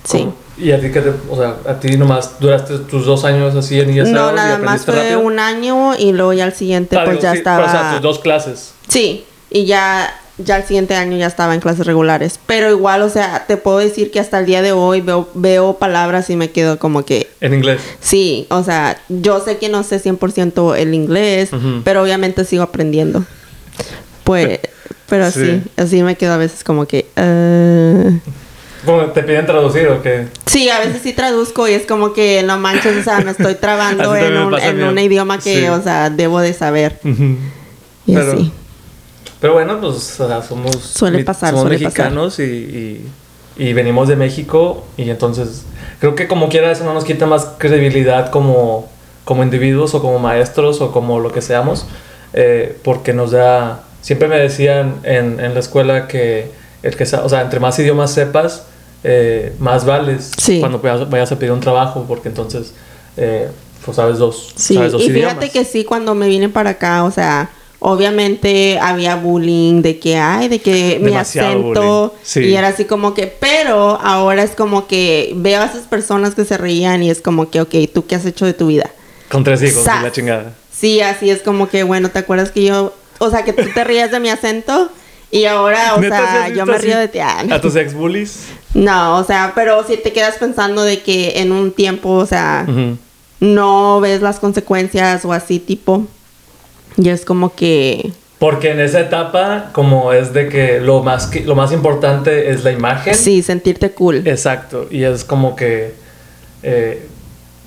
[0.05, 0.19] Sí.
[0.19, 0.35] ¿Cómo?
[0.57, 1.11] Y a ti que te.
[1.31, 4.59] O sea, a ti nomás duraste tus dos años así en ESL No, y nada
[4.59, 5.21] más aprendiste fue rápido.
[5.21, 7.57] un año y luego ya al siguiente Ah, pues digo, ya sí, estaba...
[7.65, 8.75] pero, o sea, tus dos clases.
[8.89, 12.41] Sí, y ya, ya el siguiente año ya estaba en clases regulares.
[12.47, 15.75] Pero igual, o sea, te puedo decir que hasta el día de hoy veo, veo
[15.79, 17.31] palabras y me quedo como que...
[17.41, 17.81] En inglés.
[18.01, 21.51] Sí, o sea, yo sé que no sé 100% el inglés,
[21.85, 23.25] pero obviamente sigo aprendiendo.
[24.25, 24.59] Pues,
[25.09, 25.41] pero Sí.
[25.45, 27.07] sí, así me quedo a veces como que...
[27.17, 28.19] eh,
[29.15, 30.27] te piden traducir o qué.
[30.47, 33.55] Sí, a veces sí traduzco y es como que no manches, o sea, me estoy
[33.55, 35.67] trabando en un, en un idioma que, Sí.
[35.69, 36.99] o sea, debo de saber.
[38.07, 38.53] Y Pero- así.
[39.45, 43.09] Pero bueno, pues o sea, somos, Suele pasar, somos suele mexicanos y, y-
[43.59, 45.65] y venimos de México y entonces
[46.01, 48.89] creo que como quiera eso no nos quita más credibilidad como,
[49.27, 51.85] como individuos o como maestros o como lo que seamos,
[52.33, 56.51] eh, porque nos da, siempre me decían en, en la escuela que,
[56.83, 58.65] el que o sea, entre más idiomas sepas,
[59.03, 60.59] eh, más vales Sí.
[60.61, 62.73] cuando vayas, vayas a pedir un trabajo, porque entonces
[63.19, 63.51] eh,
[63.85, 65.35] pues sabes dos, Sí, sabes dos y idiomas.
[65.35, 67.51] fíjate que sí, cuando me vine para acá, o sea,
[67.87, 72.41] obviamente había bullying de que, ay, de que mi Demasiado acento, bullying, sí.
[72.41, 76.47] y era así como que, pero ahora es como que veo a esas personas que
[76.47, 78.91] se reían y es como que, ok, ¿tú qué has hecho de tu vida?
[79.31, 80.55] Con tres hijos, la chingada.
[80.73, 83.85] Sí, así es como que, bueno, ¿te acuerdas que yo, o sea, que tú te
[83.85, 84.91] rías de mi acento?
[85.31, 87.19] Y ahora, o ¿Neta sí sea, yo me río de ti.
[87.19, 88.47] Ah, ¿A tus ex bullies?
[88.73, 92.67] No, o sea, pero si te quedas pensando de que en un tiempo, o sea,
[93.41, 96.07] no ves las consecuencias o así tipo.
[96.97, 98.11] Y es como que...
[98.39, 102.63] Porque en esa etapa, como es de que lo más, que- lo más importante es
[102.65, 103.15] la imagen.
[103.15, 104.27] Sí, sentirte cool.
[104.27, 104.87] Exacto.
[104.91, 105.95] Y es como que
[106.63, 107.07] eh,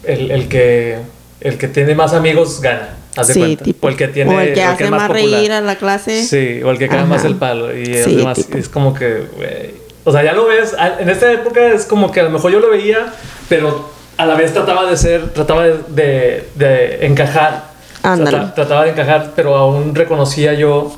[0.04, 0.98] el, el que
[1.42, 2.96] el que tiene más amigos gana.
[3.16, 3.64] Haz de sí, cuenta.
[3.64, 3.88] tipo.
[3.88, 4.36] O el que tiene.
[4.36, 5.40] o el que hace es más popular.
[5.40, 6.24] reír a la clase.
[6.24, 7.76] Sí, o el que cae más el palo.
[7.76, 9.72] Y es, Sí, demás- es como que, güey.
[10.04, 10.76] O sea, ya lo ves.
[11.00, 13.14] En esta época es como que a lo mejor yo lo veía,
[13.50, 17.67] pero a la vez trataba de ser, trataba de, de- de encajar.
[18.04, 18.38] Ándale.
[18.38, 20.96] Trata- trataba de encajar, pero aún reconocía yo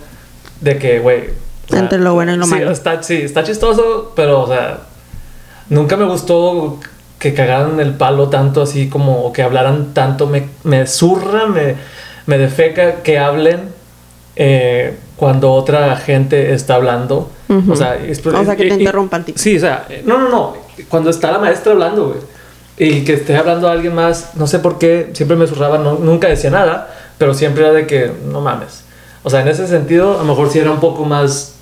[0.62, 1.29] de que, güey.
[1.29, 2.71] o sea, Entre lo bueno y lo sí, malo.
[2.71, 4.79] Está, sí, está chistoso, pero, o sea,
[5.69, 6.79] nunca me gustó
[7.17, 10.27] que cagaran el palo tanto así como o que hablaran tanto.
[10.27, 11.75] Me, me zurra, me,
[12.25, 13.69] me defeca que hablen
[14.35, 17.29] eh, cuando otra gente está hablando.
[17.49, 17.73] Ujú.
[17.73, 19.38] O sea, es- O sea, que te interrumpan, tipo.
[19.38, 20.53] Sí, o sea, no, no, no.
[20.88, 22.19] Cuando está la maestra hablando, güey.
[22.79, 25.99] Y que esté hablando a alguien más, no sé por qué, siempre me zurraba, no-
[25.99, 28.83] nunca decía nada, pero siempre era de que, no mames.
[29.23, 31.55] O sea, en ese sentido, a lo mejor sí era un poco más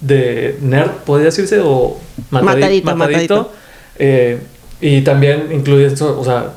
[0.00, 1.96] de nerd, podría decirse, o
[2.32, 2.96] matadi- Matadito, matadito.
[3.36, 3.52] matadito.
[3.98, 4.40] Eh,
[4.80, 6.54] y también incluye esto, o sea,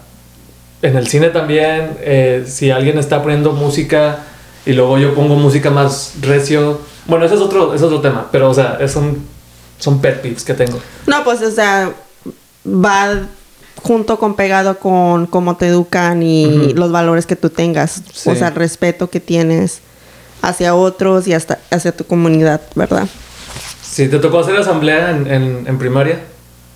[0.81, 4.19] en el cine también, eh, si alguien está poniendo música
[4.65, 8.27] y luego yo pongo música más recio, bueno, ese es otro, ese es otro tema,
[8.31, 9.25] pero o sea, es un-
[9.77, 10.79] son pet peeves que tengo.
[11.05, 11.91] No, pues, o sea,
[12.65, 13.27] va
[13.81, 18.01] junto con pegado con cómo te educan y los valores que tú tengas.
[18.13, 18.29] Sí.
[18.29, 19.79] O sea, el respeto que tienes
[20.41, 23.07] hacia otros y hasta hacia tu comunidad, ¿verdad?
[23.81, 26.15] Si te tocó hacer asamblea en, en, en primaria,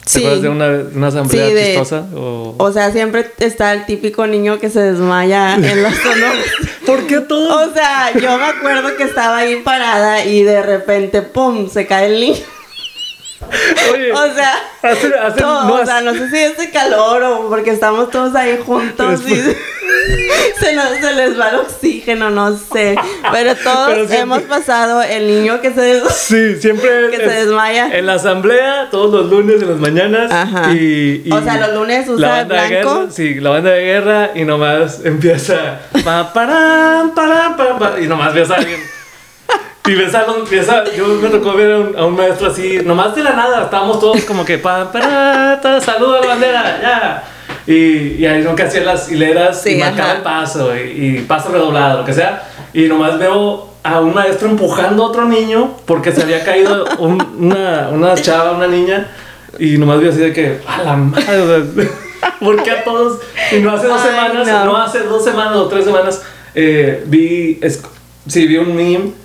[0.04, 0.20] ¿te Sí.
[0.20, 2.06] acuerdas de una, asamblea Sí, de- chistosa?
[2.16, 2.56] O...
[2.58, 6.46] O sea, siempre está el típico niño que se desmaya en los honores.
[6.86, 7.70] ¿Por qué todo?
[7.70, 12.08] O sea, yo me acuerdo que estaba ahí parada y de repente, ¡pum!, se cae
[12.08, 12.38] el niño.
[13.94, 17.24] Oye, O sea, hace- hace- todo, no o sea, no sé si es de calor
[17.24, 19.36] o porque estamos todos ahí juntos y
[20.60, 22.96] se, nos, se les va el oxígeno, no sé.
[23.32, 27.26] Pero todos Pero siempre- hemos pasado el niño que se des- Sí, siempre Que se
[27.26, 27.90] es- desmaya.
[27.98, 30.32] En la asamblea, todos los lunes, en las mañanas.
[30.32, 30.72] Ajá.
[30.74, 33.00] Y, y O sea, los lunes usa la banda de blanco.
[33.00, 35.80] guerra, sí, la banda de guerra y nomás empieza.
[36.04, 38.80] Pa, parán, parán, pa, pa, y nomás ves a alguien.
[39.92, 42.48] Y ves a, los- ves a- yo me tocó ver a un, a un maestro
[42.50, 46.28] así, nomás de la nada, estábamos todos como que, pa, parán, ta, saluda a la
[46.28, 47.24] bandera, ya.
[47.68, 50.18] Y, y ahí nunca hacía las hileras y Sí, marcaba ajá.
[50.18, 50.80] el paso y,
[51.20, 52.44] y paso redoblado, lo que sea.
[52.74, 57.22] Y nomás veo a un maestro empujando a otro niño porque se había caído un-
[57.40, 59.12] una, una chava, una niña.
[59.60, 61.90] Y nomás veo así de que, a la madre, o sea,
[62.40, 63.20] ¿por qué a todos?
[63.52, 64.66] Y no hace dos Ay, semanas, no.
[64.66, 64.78] no.
[64.78, 66.22] hace dos semanas o tres semanas,
[66.56, 67.82] eh, vi, es-
[68.28, 69.21] sí, vi un meme.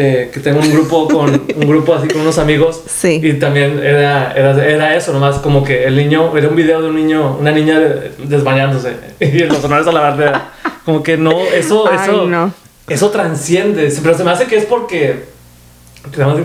[0.00, 3.18] Eh, que tengo un grupo con un grupo así con unos amigos Sí.
[3.20, 6.88] y también era, era, era eso nomás como que el niño era un video de
[6.88, 10.52] un niño una niña de- desmayándose y los honores a la bandera
[10.84, 12.52] como que no eso Ay, eso no.
[12.88, 15.24] eso transciende pero se me hace que es porque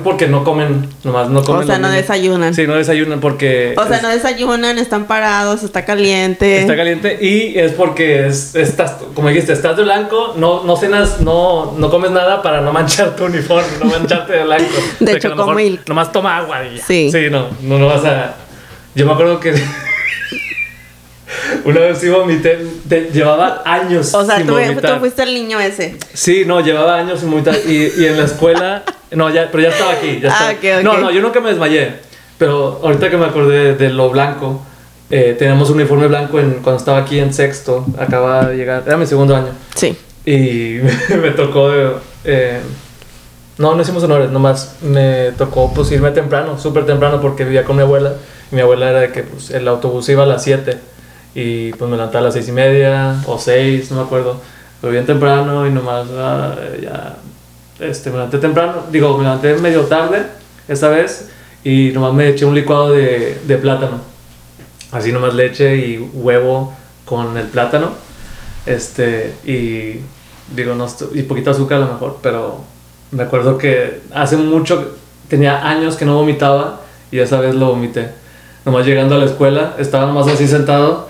[0.03, 2.01] porque no comen nomás no comen O sea, no niños.
[2.01, 2.53] desayunan.
[2.53, 6.61] sí no desayunan porque O sea, es- no desayunan, están parados, está caliente.
[6.61, 11.21] Está caliente y es porque es- estás, como dijiste, estás de blanco, no, no cenas,
[11.21, 14.65] no, no comes nada para no manchar tu uniforme, no mancharte de blanco.
[14.99, 15.87] De que a lo mejor chocomilk.
[15.87, 16.83] Nomás toma agua y ya.
[16.85, 17.09] Sí.
[17.11, 18.35] Sí, no, no, no vas a...
[18.95, 19.53] Yo me acuerdo que
[21.65, 24.93] una vez sí vomité, te- llevaba años O sea, sin tú, vomitar.
[24.95, 25.95] tú fuiste el niño ese.
[26.13, 29.69] Sí, no, llevaba años sin vomitar y, y en la escuela, no, ya, pero ya
[29.69, 30.77] estaba aquí, ya Ah, estaba.
[30.77, 30.83] ok, ok.
[30.83, 31.93] No, no, yo nunca me desmayé,
[32.37, 34.61] pero ahorita que me acordé de lo blanco,
[35.09, 38.97] eh, teníamos un uniforme blanco en, cuando estaba aquí en sexto, acababa de llegar, era
[38.97, 39.95] mi segundo año, Sí.
[40.25, 40.79] y
[41.21, 41.69] me tocó,
[42.25, 42.59] eh,
[43.59, 47.75] no, no hicimos honores, nomás me tocó pues irme temprano, súper temprano porque vivía con
[47.75, 48.13] mi abuela,
[48.51, 50.77] y mi abuela era de que pues, el autobús iba a las 7
[51.35, 54.39] y pues me levantaba a las seis y media o 6, no me acuerdo,
[54.81, 57.17] pero bien temprano y nomás ah, ya,
[57.79, 60.23] este, me levanté temprano, digo, me levanté medio tarde
[60.67, 61.29] esta vez
[61.63, 63.99] y nomás me eché un licuado de, de plátano,
[64.91, 66.73] así nomás leche y huevo
[67.05, 67.91] con el plátano,
[68.65, 70.01] este, y
[70.55, 72.61] digo, no, y poquito azúcar a lo mejor, pero
[73.11, 74.95] me acuerdo que hace mucho,
[75.29, 78.09] tenía años que no vomitaba y esa vez lo vomité.
[78.65, 81.09] Nomás llegando a la escuela, estaba nomás así sentado.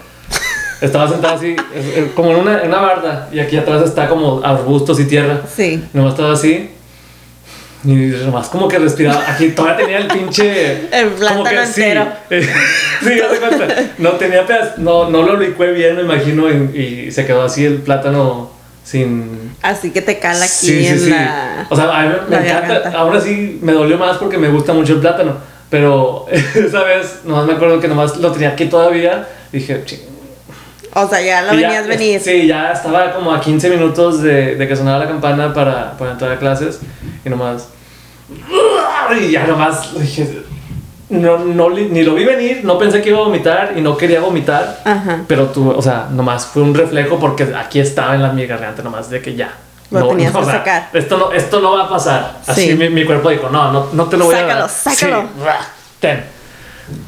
[0.84, 4.10] Estaba sentado así, eh, eh, como en una, en una barda, y aquí atrás está
[4.10, 5.40] como arbustos y tierra.
[5.56, 5.82] Sí.
[5.94, 6.70] Nomás estaba así.
[7.86, 7.90] Y
[8.26, 9.24] nomás como que respiraba.
[9.28, 10.72] Aquí todavía tenía el pinche.
[10.92, 11.82] El que plátano sí.
[11.84, 12.08] entero.
[12.30, 13.68] sí, haz de cuenta.
[13.98, 17.66] No tenía pedaz- no, no lo licué bien, me imagino, y, y se quedó así
[17.66, 18.52] el plátano
[18.84, 19.54] sin.
[19.62, 21.10] Así que te cala aquí Sí, sí, en sí.
[21.12, 21.66] la.
[21.70, 22.68] O sea, a mí me, encanta.
[22.68, 22.98] garganta.
[22.98, 25.38] Ahora sí me dolió más porque me gusta mucho el plátano.
[25.70, 29.28] Pero esa vez, nomás me acuerdo que nomás lo tenía aquí todavía.
[29.52, 30.13] Dije, "Ching".
[30.96, 32.20] O sea, ya lo Y ya, venías venir.
[32.22, 36.12] Sí, ya estaba como a 15 minutos de, de que sonara la campana para, para
[36.12, 36.80] entrar a clases.
[37.26, 37.68] Y nomás.
[39.20, 40.44] Y ya nomás dije.
[41.10, 44.20] No, no, ni lo vi venir, no pensé que iba a vomitar y no quería
[44.20, 44.80] vomitar.
[44.84, 45.22] Ajá.
[45.28, 48.82] Pero tú, o sea, nomás fue un reflejo porque aquí estaba en la mi garganta,
[48.82, 49.54] nomás de que ya.
[49.92, 50.90] Lo tenías o que sea, sacar.
[50.94, 52.38] Esto no, esto no va a pasar.
[52.48, 52.76] Así Sí.
[52.76, 54.70] mi, mi cuerpo dijo, no, no, no te lo voy a Sácalo, dar.
[54.70, 55.22] sácalo.
[55.22, 55.28] Sí,
[56.00, 56.24] ten.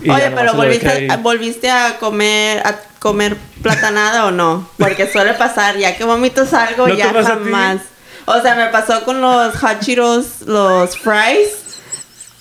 [0.04, 4.68] Y Oye, pero volviste, a- volviste a comer a comer platanada o no?
[4.78, 7.78] Porque suele pasar, ya que vomitas algo, ¿No ya jamás.
[8.26, 11.50] O sea, me pasó con los hachiros, los fries.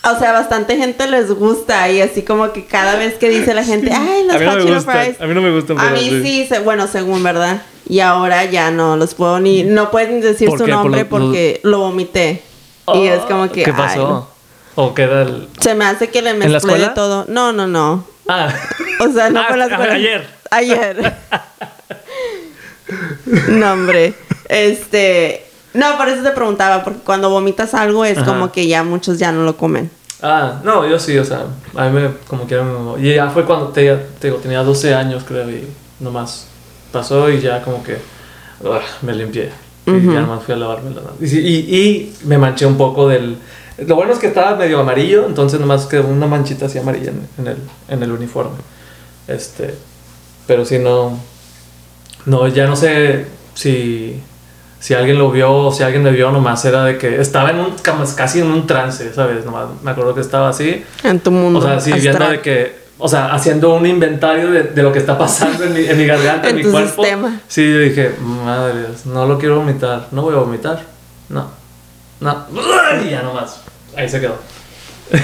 [0.05, 3.65] O sea, bastante gente les gusta y así como que cada vez que dice la
[3.65, 5.21] gente, ay, los no fries.
[5.21, 6.23] a mí no me gustan, A mí sí.
[6.23, 7.63] sí, se- bueno, según, ¿verdad?
[7.89, 10.73] Y ahora ya no los puedo ni, no pueden decir ¿Por su qué?
[10.73, 12.43] ¿Por nombre lo- porque lo vomité.
[12.95, 14.09] y es como que, ¿Qué ay, pasó?
[14.09, 14.34] no.
[14.77, 15.49] ¿O qué era el.?
[15.61, 17.25] Se me hace que le la mezclé de todo.
[17.29, 18.05] No, no, no.
[18.29, 18.49] Ah,
[19.01, 19.93] O sea, no Ah, fue la escuela.
[19.95, 20.27] ayer.
[20.51, 21.15] Ayer.
[23.49, 24.15] no, hombre.
[24.49, 25.45] Este.
[25.73, 28.27] No, por eso te preguntaba, porque cuando vomitas algo es Ajá.
[28.27, 29.91] como que ya muchos ya no lo comen.
[30.23, 33.01] Ah, no, yo sí, o sea, a mí me, como quiera me...
[33.03, 35.69] Y ya fue cuando te, tenía 12 años, creo, y
[36.01, 36.47] nomás
[36.93, 37.99] pasó y ya como que
[38.65, 39.51] ah, me limpié.
[39.87, 41.17] Y ya nomás fui a lavarme la mano.
[41.21, 43.37] Y, y, y me manché un poco del...
[43.79, 47.29] Lo bueno es que estaba medio amarillo, entonces nomás quedó una manchita así amarilla en,
[47.39, 47.57] en el,
[47.89, 48.57] en el uniforme.
[49.27, 49.75] Este,
[50.47, 51.19] pero si no...
[52.27, 54.19] No, ya no sé si,
[54.81, 57.59] si alguien lo vio o si alguien me vio, nomás era de que estaba en
[57.61, 57.75] un,
[58.17, 59.45] casi en un trance, ¿sabes?
[59.45, 60.83] Nomás me acuerdo que estaba así.
[61.03, 61.59] En tu mundo.
[61.59, 65.01] O sea, sí, viendo de que, o sea, haciendo un inventario de, de lo que
[65.01, 67.03] está pasando en mi, en mi garganta, en, En mi cuerpo.
[67.03, 67.41] sistema.
[67.47, 68.13] Sí, yo dije,
[68.45, 70.81] madre, no lo quiero vomitar, no voy a vomitar,
[71.29, 71.51] no,
[72.25, 73.61] no, y ya nomás,
[73.97, 74.37] ahí se quedó.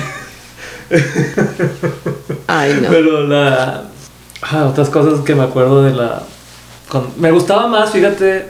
[2.46, 2.88] Ay, no.
[2.88, 3.84] Pero la,
[4.42, 6.22] ah, otras cosas que me acuerdo de la,
[6.88, 8.48] con- me gustaba más, fíjate,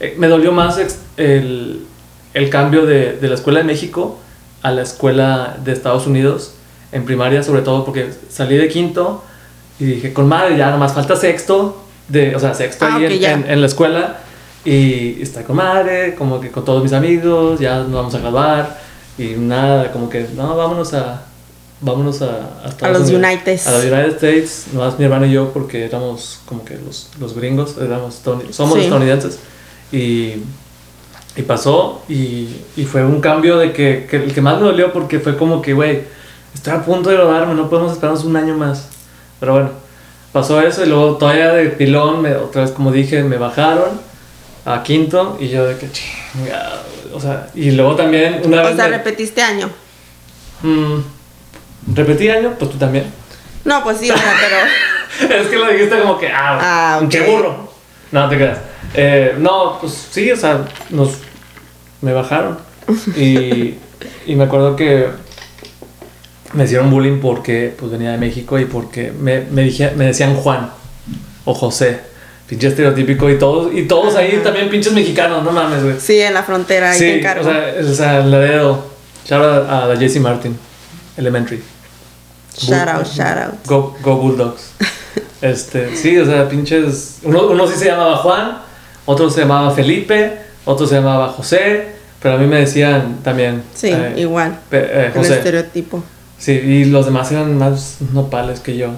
[0.00, 1.84] eh, me dolió más ex- el,
[2.34, 4.18] el cambio de, de la escuela de México
[4.62, 6.54] a la escuela de Estados Unidos,
[6.92, 9.24] en primaria sobre todo porque salí de quinto
[9.78, 13.60] y dije, con madre, ya nomás falta sexto, de, o sea, sexto Ah, ahí en
[13.60, 14.20] la escuela
[14.64, 18.80] y está con madre, como que con todos mis amigos, ya nos vamos a graduar
[19.18, 21.24] y nada, como que, no, vámonos a...
[21.82, 23.08] Vámonos a, a los.
[23.08, 23.58] United.
[23.66, 27.34] A los United States, nomás mi hermano y yo, porque éramos como que los, los
[27.34, 28.20] gringos, éramos
[28.50, 28.80] somos Sí.
[28.80, 29.38] estadounidenses.
[29.90, 30.34] Y,
[31.36, 34.92] y pasó, y, y fue un cambio de que, que el que más me dolió,
[34.92, 36.02] porque fue como que, güey,
[36.54, 38.88] estoy a punto de graduarme, no podemos esperarnos un año más.
[39.38, 39.70] Pero bueno,
[40.32, 43.88] pasó eso, y luego todavía de pilón, me, otra vez, como dije, me bajaron
[44.72, 46.80] a quinto, y yo de que chingado,
[47.12, 48.72] o sea, y luego también una vez.
[48.72, 49.68] O sea, me- repetiste año.
[50.62, 50.98] Mm,
[51.94, 53.04] repetí año, pues tú también.
[53.64, 55.34] No, pues sí, o sea, pero.
[55.42, 56.58] es que lo dijiste como que, ah,
[57.00, 57.70] Ah, qué burro.
[58.12, 58.58] No, te creas.
[58.94, 61.10] Eh, no, pues sí, o sea, nos,
[62.00, 62.58] me bajaron.
[63.16, 63.74] Y,
[64.26, 65.06] y me acuerdo que
[66.54, 70.34] me hicieron bullying porque pues venía de México y porque me, me, dije- me decían
[70.34, 70.70] Juan
[71.44, 72.00] o José.
[72.50, 74.42] Pinche estereotípico y todos, y todos ahí Ajá.
[74.42, 75.94] también pinches mexicanos, no mames, güey.
[76.00, 77.48] Sí, en la frontera, ahí te Sí, encargo.
[77.48, 78.84] o sea, o sea, la dedo.
[79.24, 80.58] Shout out a la JC Martin,
[81.16, 81.62] Elementary.
[82.58, 83.66] shout out, shout out.
[83.66, 84.72] Go, go Bulldogs.
[85.42, 87.20] Este, sí, o sea, pinches.
[87.22, 88.58] Uno, uno sí se llamaba Juan,
[89.06, 90.36] otro se llamaba Felipe,
[90.66, 93.62] otro se llamaba José, pero a mí me decían también.
[93.74, 94.58] Sí, eh, igual.
[94.70, 96.04] eh, El estereotipo.
[96.36, 98.88] Sí, y los demás eran más nopales que yo.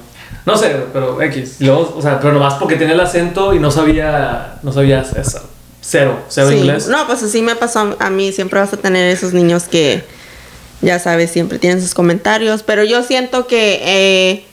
[0.44, 1.56] No sé, pero X.
[1.60, 5.40] Luego, o sea, pero nomás porque tenía el acento y no sabía, no sabía eso.
[5.80, 6.56] Cero, cero Sí.
[6.56, 6.88] inglés.
[6.88, 8.32] No, pues así me pasó a mí.
[8.32, 10.04] Siempre vas a tener esos niños que,
[10.80, 12.62] ya sabes, siempre tienen sus comentarios.
[12.62, 14.44] Pero yo siento que, eh,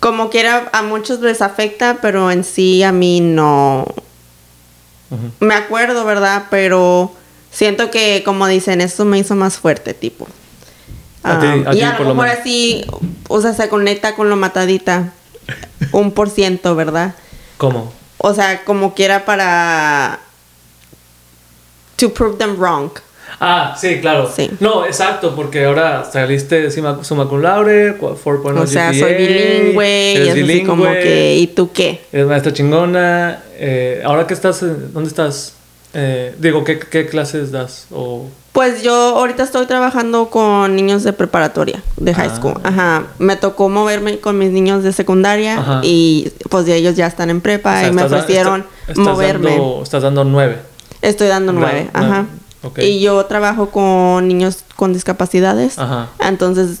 [0.00, 3.86] como quiera, a muchos les afecta, pero en sí a mí no.
[5.40, 6.44] Me acuerdo, ¿verdad?
[6.50, 7.12] Pero
[7.50, 10.28] siento que, como dicen, esto me hizo más fuerte, tipo.
[11.22, 12.84] A ti- a y ti a por lo mejor así,
[13.28, 15.12] o sea, se conecta con lo matadita.
[15.92, 17.14] Un por ciento, ¿verdad?
[17.58, 17.92] ¿Cómo?
[18.18, 20.20] O sea, como quiera para.
[21.96, 22.90] To prove them wrong.
[23.38, 24.30] Ah, sí, claro.
[24.34, 24.50] Sí.
[24.60, 30.12] No, exacto, porque ahora saliste summa, summa cum laude, 4.0 O sea, GPA, soy bilingüe
[30.14, 32.00] y es así como que, ¿y tú qué?
[32.12, 33.42] Eres maestra chingona.
[33.54, 34.60] eh, ahora que estás,
[34.92, 35.54] ¿dónde estás?
[35.92, 37.86] Eh, digo, ¿qué, ¿qué clases das?
[37.92, 42.36] O, Pues yo ahorita estoy trabajando con niños de preparatoria, de high Ah.
[42.36, 42.54] school.
[42.62, 43.04] Ajá.
[43.18, 45.80] Me tocó moverme con mis niños de secundaria Ajá.
[45.82, 49.00] y pues de ellos ya están en prepa o sea, y me da- ofrecieron está-
[49.00, 49.50] moverme.
[49.50, 50.58] Dando, estás dando nueve.
[51.02, 52.26] Estoy dando nueve, Nueve, ajá.
[52.82, 55.78] Y yo trabajo con niños con discapacidades.
[55.78, 56.08] Ajá.
[56.20, 56.80] Entonces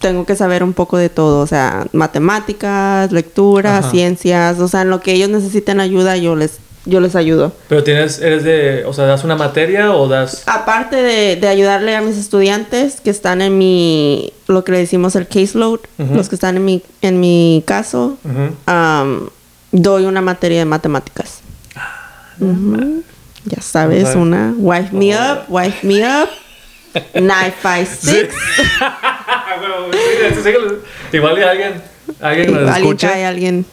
[0.00, 3.90] tengo que saber un poco de todo, o sea, matemáticas, lectura, Ajá.
[3.90, 6.58] ciencias, o sea, en lo que ellos necesiten ayuda yo les
[6.90, 7.52] yo les ayudo.
[7.68, 10.42] Pero tienes, eres de, o sea, ¿das una materia o das...?
[10.46, 15.16] Aparte de, de ayudarle a mis estudiantes que están en mi, lo que le decimos
[15.16, 18.18] el caseload, los que están en mi, en mi caso,
[19.72, 21.40] doy una materia de matemáticas.
[22.40, 23.02] Ujú.
[23.44, 25.32] Ya sabes, una wife me Oh.
[25.32, 26.28] up, wife me up,
[27.14, 28.34] nine five six.
[29.60, 29.98] Bueno, sí,
[30.34, 31.74] sí, sí, Igual y alguien,
[32.20, 33.28] alguien nos escucha.
[33.28, 33.66] alguien.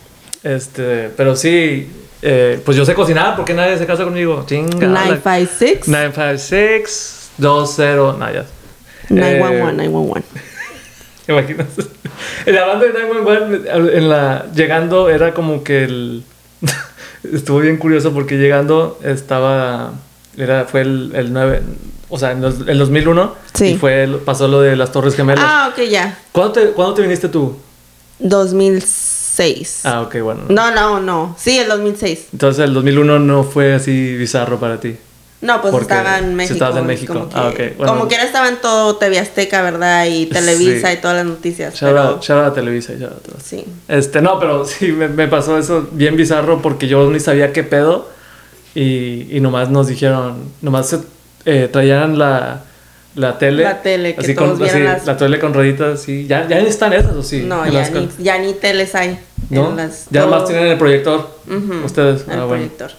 [0.43, 1.87] Este, pero sí,
[2.21, 4.43] eh, pues yo sé cocinar, ¿por qué nadie se casa conmigo?
[4.47, 4.87] Chinga.
[4.87, 5.87] Nine five six.
[5.87, 8.45] 956 20 no, ya.
[9.09, 10.23] Nine one Eh, one, nine one one.
[11.25, 11.67] ¿Te imaginas?
[12.45, 16.23] El hablando de 911, en la, llegando era como que el...
[17.31, 19.93] estuvo bien curioso porque llegando estaba...
[20.35, 21.61] Era, fue el, el 9...
[22.09, 23.35] O sea, en el 2001.
[23.53, 23.65] Sí.
[23.65, 25.43] Y fue, pasó lo de las Torres Gemelas.
[25.45, 26.17] Ah, ok, ya.
[26.31, 27.57] ¿Cuándo, te, ¿Cuándo te viniste tú?
[28.19, 29.06] 2006.
[29.83, 30.41] Ah, ok, bueno.
[30.49, 31.35] No, no, no.
[31.39, 32.27] Sí, el 2006.
[32.33, 34.95] Entonces el 2001 no fue así bizarro para ti.
[35.39, 36.53] No, pues Porque estaba en si México.
[36.55, 37.13] estabas en México.
[37.13, 37.77] Como que, Ah, ok.
[37.77, 37.93] Bueno.
[37.93, 40.07] como quiera estaba en todo TV Azteca, ¿verdad?
[40.07, 40.97] Y Televisa Sí.
[40.97, 41.75] y todas las noticias.
[41.75, 43.39] Shout pero, out, shout out a Televisa y shout out a.
[43.39, 43.63] Sí.
[43.87, 47.63] Este, no, pero sí, me, me pasó eso bien bizarro porque yo ni sabía qué
[47.63, 48.09] pedo
[48.73, 50.99] y, y nomás nos dijeron, nomás se,
[51.45, 52.63] eh, traían la,
[53.17, 53.63] la tele.
[53.63, 56.25] La tele, que así todos con, así, las- la tele con rueditas, sí.
[56.27, 57.41] ¿Ya, ya están esas o sí?
[57.45, 59.19] no, ya ni, ya ni teles hay.
[59.49, 59.69] ¿No?
[59.71, 61.29] en las- ya nomás tienen el proyector.
[61.85, 62.25] Ustedes.
[62.29, 62.91] El Ah, proyector.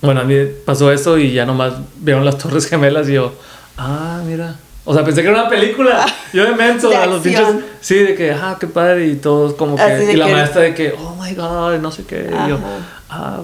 [0.00, 0.34] Bueno, a mí
[0.66, 3.32] pasó eso y ya nomás vieron las Torres Gemelas y yo,
[3.78, 4.56] ah, mira.
[4.84, 6.04] O sea, pensé que era una película.
[6.32, 7.46] Yo de menso, De a los pinches.
[7.80, 9.06] Sí, de que, ah, qué padre.
[9.06, 10.08] Y todos como que.
[10.12, 12.26] Y la que- maestra de que, oh my god, no sé qué.
[12.28, 12.78] Y yo, Ajá.
[13.10, 13.40] ah,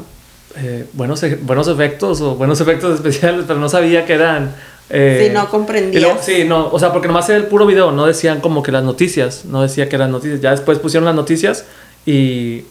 [0.57, 4.53] eh, buenos, e- buenos efectos o buenos efectos especiales, pero no sabía que eran.
[4.91, 5.95] Eh, Sí, no comprendías.
[6.03, 8.63] y luego- sí, no, o sea, porque nomás era el puro video, no decían como
[8.63, 10.41] que las noticias, no decía que eran noticias.
[10.41, 11.65] Ya después pusieron las noticias
[12.07, 12.65] y,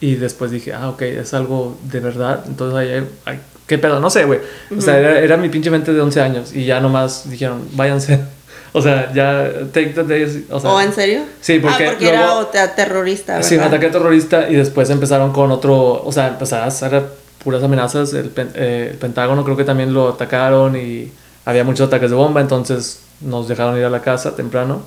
[0.00, 2.44] y después dije, ah, ok, es algo de verdad.
[2.46, 4.00] Entonces, ahí, ay, ¿qué pedo?
[4.00, 4.40] No sé, güey.
[4.76, 8.20] O sea, era, era mi pinche mente de 11 años y ya nomás dijeron, váyanse.
[8.72, 10.42] O sea, ya, take the days.
[10.48, 11.22] O, sea, ¿O en serio?
[11.40, 13.48] Sí, porque Ah, porque era luego- te- terrorista, ¿verdad?
[13.48, 17.02] Sí, un ataque terrorista y después empezaron con otro, o sea, empezaron a hacer
[17.42, 18.12] puras amenazas.
[18.14, 21.10] El, eh, el Pentágono creo que también lo atacaron y
[21.50, 24.82] había muchos ataques de bomba, entonces nos dejaron ir a la casa temprano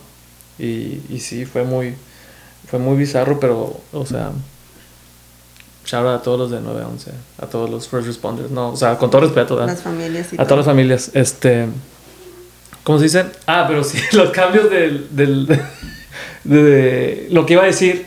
[0.58, 1.96] y, y sí, fue muy,
[2.68, 4.32] fue muy bizarro, pero, o sea,
[5.86, 8.98] shout out a todos los de 911, a todos los first responders, no, o sea,
[8.98, 9.74] con todo respeto, ¿verdad?
[9.74, 11.68] Las familias y A todas las familias, este.
[12.84, 13.26] ¿Cómo se dice?
[13.48, 15.08] Ah, pero sí, los cambios del.
[15.16, 15.60] del de,
[16.64, 18.06] de- lo que iba a decir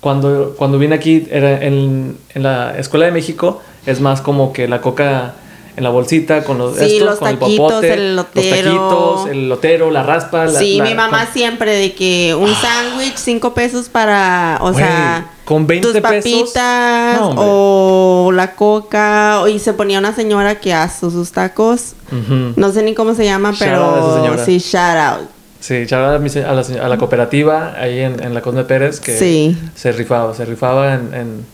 [0.00, 4.68] cuando, cuando vine aquí era en, en la Escuela de México, es más como que
[4.68, 5.34] la coca
[5.76, 8.64] en la bolsita con los, Sí, estos, los con el taquitos, popote, el los elotero.
[8.72, 10.44] taquitos, el lotero, la raspa.
[10.46, 14.72] la- Sí, la- mi mamá con- siempre de que un sándwich, cinco pesos para, o
[14.72, 16.10] Güey, sea, con 20 tus pesos.
[16.24, 17.44] papitas No, hombre.
[17.46, 22.52] o la coca, y se ponía una señora que hace sus tacos, Ujú.
[22.56, 25.28] no sé ni cómo se llama, Shout out a esa pero sí, shout out.
[25.60, 28.64] Sí, shout out a, mi a la, a la cooperativa ahí en, en la Conde
[28.64, 29.56] Pérez que Sí.
[29.74, 31.46] se rifaba, se rifaba en, en,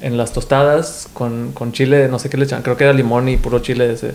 [0.00, 3.28] en las tostadas con, con chile, no sé qué le echaban, creo que era limón
[3.28, 4.12] y puro chile ese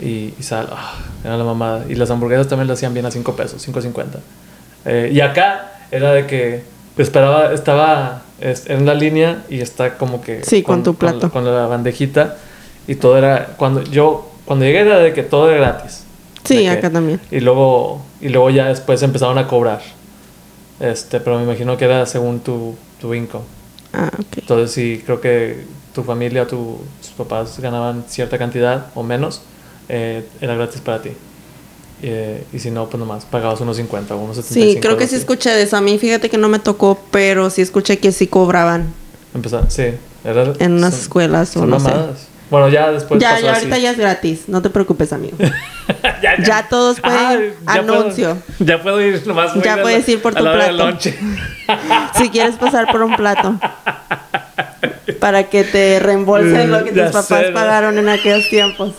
[0.00, 1.84] y, y sal, ah, era la mamada.
[1.88, 4.04] Y las hamburguesas también las hacían bien a 5 pesos, 5.50.
[4.86, 6.62] Eh, y acá era de que
[6.98, 11.30] esperaba, estaba es- en la línea y está como que Sí, con tu la- plato.
[11.30, 12.36] con la bandejita
[12.88, 16.04] y todo era, cuando yo, cuando llegué era de que todo era gratis.
[16.44, 17.20] Sí, que- acá también.
[17.30, 19.80] y luego, y luego ya después empezaron a cobrar.
[20.80, 23.44] Este, pero me imagino que era según tu, tu income.
[23.94, 24.38] Ah, ok.
[24.38, 29.42] Entonces sí, creo que tu familia, tu- tus papás ganaban cierta cantidad o menos,
[29.88, 31.10] eh, era gratis para ti.
[32.02, 34.72] Eh, y si no, pues nomás pagabas unos 50 o unos 75.
[34.74, 35.76] Sí, creo que sí escuché de eso.
[35.76, 38.92] A mí fíjate que no me tocó, pero sí escuché que sí cobraban
[39.34, 39.84] Empezaba- sí.
[40.24, 41.90] Era, en unas son- escuelas o son no sé.
[42.54, 43.58] Bueno, ya después Ya, pasó ya así.
[43.62, 45.36] ahorita ya es gratis, no te preocupes, amigo.
[46.22, 48.38] ya, Ya todos pueden Ah, ya puedo- anuncio.
[48.60, 49.54] ya puedo ir nomás.
[49.60, 50.96] Ya la- puedes ir por tu plato.
[52.16, 53.58] si quieres pasar por un plato.
[55.18, 57.54] Para que te reembolsen lo que tus papás sé, ¿no?
[57.54, 58.92] pagaron en aquellos tiempos.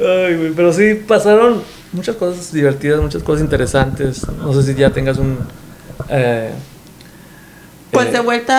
[0.00, 4.26] Ay, pero sí pasaron muchas cosas divertidas, muchas cosas interesantes.
[4.28, 5.38] No sé si ya tengas un.
[6.08, 6.50] eh,
[7.90, 8.54] Pues eh, de vuelta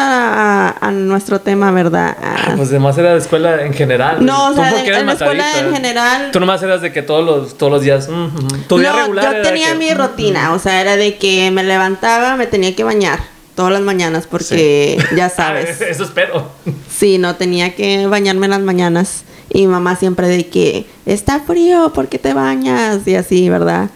[0.69, 2.17] a, a nuestro tema, ¿verdad?
[2.57, 4.25] Pues además era de escuela en general.
[4.25, 7.23] No, o sea, de- en la escuela en general- Tú nomás eras de que todos
[7.25, 8.07] los, todos los días.
[8.67, 11.63] tu día no, regular yo tenía que, mi rutina, o sea, era de que me
[11.63, 13.19] levantaba, me tenía que bañar
[13.55, 15.79] todas las mañanas porque ya sabes.
[15.81, 16.49] Eso espero.
[16.89, 19.23] Sí, no tenía que bañarme en las mañanas.
[19.51, 23.07] Y mamá siempre de que está frío, ¿por qué te bañas?
[23.07, 23.89] Y así, ¿verdad?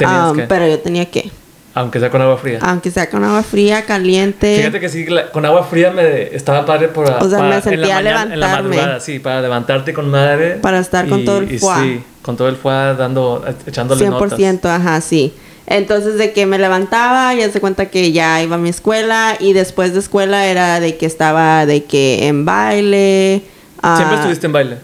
[0.00, 0.42] Um, que.
[0.42, 1.30] Pero yo tenía que,
[1.76, 2.58] Aunque sea con agua fría.
[2.62, 4.56] aunque sea con agua fría, caliente.
[4.56, 7.44] Fíjate que sí, la- con agua fría me estaba padre por O sea, me para-
[7.44, 8.76] en la sentía mañana- En la levantarme.
[8.76, 10.54] madrugada, sí, para levantarte con madre.
[10.56, 11.80] Para estar con todo el fuá.
[11.82, 14.80] Sí, con todo el fuá dando, echándole 100%, notas.
[14.80, 15.34] ajá, sí.
[15.66, 19.52] Entonces de que me levantaba, ya se cuenta que ya iba a mi escuela y
[19.52, 23.42] después de escuela era de que estaba de que en baile.
[23.82, 24.76] ah, ¿Siempre estuviste en baile?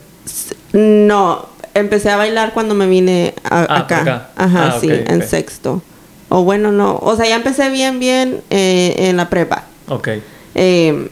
[0.72, 4.00] No, empecé a bailar cuando me vine a- Ah, acá.
[4.02, 4.28] acá.
[4.36, 5.82] Ajá, Ah, sí, en sexto.
[6.34, 6.96] O bueno, no.
[7.02, 9.64] O sea, ya empecé bien, bien eh, en la prepa.
[9.88, 10.08] Ok.
[10.54, 11.08] Eh,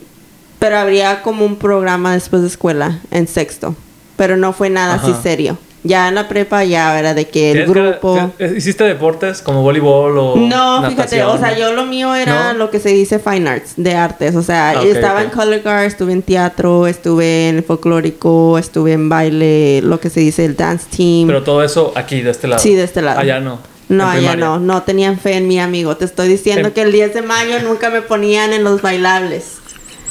[0.59, 3.75] pero habría como un programa después de escuela en sexto.
[4.17, 5.23] Pero no fue nada así Ajá.
[5.23, 5.59] serio.
[5.83, 8.33] Ya en la prepa ya era de que el ¿Tienes que- grupo...
[8.37, 12.59] te- ¿Hiciste deportes como voleibol o No, fíjate, o sea, yo lo mío era ¿No?
[12.59, 14.37] lo que se dice fine arts, de artes.
[14.37, 18.93] O sea, Ah, estaba en color guard, estuve en teatro, estuve en el folclórico, estuve
[18.93, 21.27] en baile, lo que se dice el dance team.
[21.27, 22.61] Pero todo eso aquí, de este lado.
[22.63, 23.19] Sí, de este lado.
[23.21, 23.59] Allá no.
[23.91, 24.37] No, primaria.
[24.37, 25.97] no, no tenían fe en mi amigo.
[25.97, 29.59] Te estoy diciendo En- que el 10 de mayo nunca me ponían en los bailables.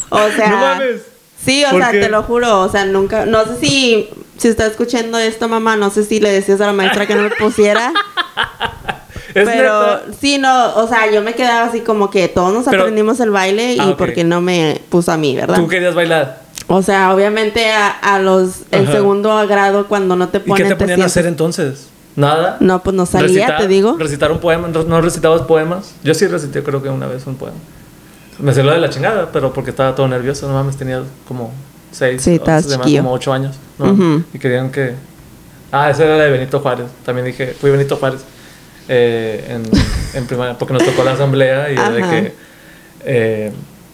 [0.09, 1.01] O sea, No mames.
[1.43, 1.99] Sí, o ¿Por sea, qué?
[2.01, 5.89] te lo juro, o sea, nunca, no sé si, si está escuchando esto, mamá, no
[5.89, 7.93] sé si le decías a la maestra que no me pusiera,
[9.33, 10.01] Es pero neta.
[10.19, 13.29] sí, no, o sea, yo me quedaba así como que todos nos Pero- aprendimos el
[13.29, 15.55] baile y Ah, porque no me puso a mí, ¿verdad?
[15.55, 16.41] Tú querías bailar.
[16.67, 18.91] O sea, obviamente a, a los, el Ajá.
[18.91, 20.63] segundo grado cuando no te ¿Y ponen...
[20.63, 21.87] qué te ponían a sientes- hacer entonces?
[22.15, 22.57] ¿Nada?
[22.59, 23.95] No, pues no salía, Recitar- te digo.
[23.97, 24.67] Recitar un poema.
[24.67, 25.93] ¿No recitabas poemas?
[26.03, 27.57] Yo sí recité creo que una vez un poema.
[28.39, 30.47] Me salió de la chingada, pero porque estaba todo nervioso.
[30.47, 31.51] No mames, tenía como
[31.91, 33.01] seis, Sí, o- chiquillo.
[33.03, 33.55] como ocho años.
[33.77, 34.23] ¿no?
[34.33, 34.93] Y querían que...
[35.71, 36.87] Ah, esa era la de Benito Juárez.
[37.05, 38.21] También dije, fui Benito Juárez
[38.87, 39.63] eh, en,
[40.19, 42.33] en primaria, porque nos tocó la asamblea y de que...
[43.05, 43.51] eh,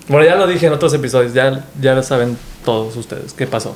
[0.08, 3.76] bueno, ya lo dije en otros episodios, ya, ya lo saben todos ustedes qué pasó.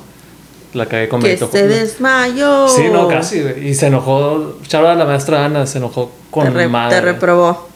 [0.74, 1.80] La cagué con Que Benito se Juárez.
[1.80, 2.68] desmayó.
[2.68, 3.68] Sí, no, casi, güey.
[3.68, 4.58] Y se enojó.
[4.66, 6.96] Chava, la maestra Ana, se enojó con Te, re- madre.
[6.96, 7.68] te reprobó.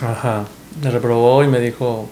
[0.00, 0.44] Ajá.
[0.82, 2.08] Me reprobó y me dijo,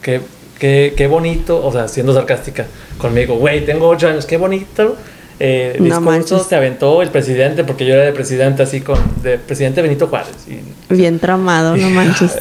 [0.00, 0.20] qué,
[0.58, 2.66] qué, qué bonito, o sea, siendo sarcástica
[2.98, 4.96] conmigo, güey, tengo ocho años, qué bonito.
[5.38, 6.00] Eh, No
[6.48, 10.34] te aventó el presidente, porque yo era de presidente así con, de presidente Benito Juárez.
[10.48, 12.38] Y, Bien tramado, no manches.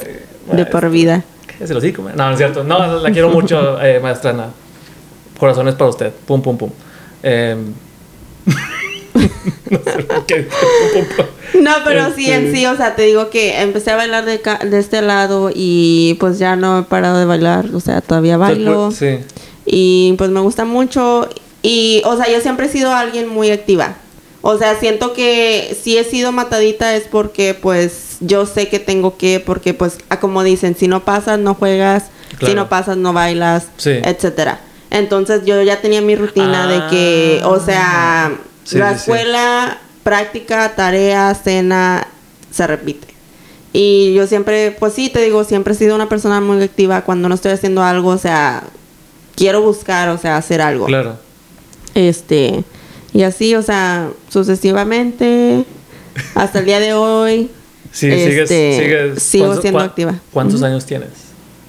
[0.51, 1.23] De por vida.
[1.59, 2.03] ¿Qué se lo digo?
[2.15, 2.63] No, no es cierto.
[2.63, 4.47] No, la quiero mucho, eh, maestra Ana.
[5.39, 6.11] Corazones para usted.
[6.25, 6.69] Pum, pum, pum.
[7.23, 7.55] Eh,
[9.69, 10.47] no sé por qué.
[11.61, 14.41] No, pero sí, en Este- sí, o sea, te digo que empecé a bailar de,
[14.41, 18.37] ca- de este lado y pues ya no he parado de bailar, o sea, todavía
[18.37, 18.91] bailo.
[18.91, 19.19] Sí.
[19.65, 21.27] Y pues me gusta mucho.
[21.61, 23.95] Y, o sea, yo siempre he sido alguien muy activa.
[24.43, 29.15] O sea, siento que si he sido matadita es porque pues yo sé que tengo
[29.17, 32.05] que, porque pues ah, como dicen, si no pasas no juegas,
[32.43, 33.91] si no pasas no bailas, Sí.
[34.03, 34.59] etcétera.
[34.91, 38.31] Entonces yo ya tenía mi rutina de que, o sea, Ah.
[38.63, 38.97] Sí, la sí.
[38.99, 42.07] escuela, práctica, tarea, cena,
[42.51, 43.07] se repite.
[43.73, 47.01] Y yo siempre, pues sí, te digo, siempre he sido una persona muy activa.
[47.03, 48.63] Cuando no estoy haciendo algo, o sea,
[49.35, 50.85] quiero buscar, o sea, hacer algo.
[50.85, 51.17] Claro.
[51.95, 52.63] Este,
[53.13, 55.65] y así, o sea, sucesivamente,
[56.35, 57.49] hasta el día de hoy,
[57.93, 59.23] Sí, sigues, Este, sigues.
[59.23, 60.19] sigo ¿cuántos- siendo activa.
[60.31, 61.09] ¿Cuántos años tienes?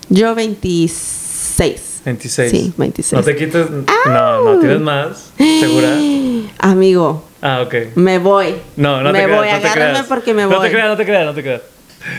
[0.09, 1.81] yo 26.
[2.05, 2.51] 26.
[2.51, 3.13] Sí, 26.
[3.21, 3.67] No te quites.
[4.07, 5.31] No, no, tienes más.
[5.39, 5.89] ¿Segura?
[6.59, 7.75] Amigo, Ah, ok.
[7.97, 8.55] me voy.
[8.77, 9.39] No, no me te creas.
[9.39, 10.07] voy, no te agárrame creas.
[10.07, 10.61] porque me No voy.
[10.61, 11.63] te creas, no te creas, no te creas.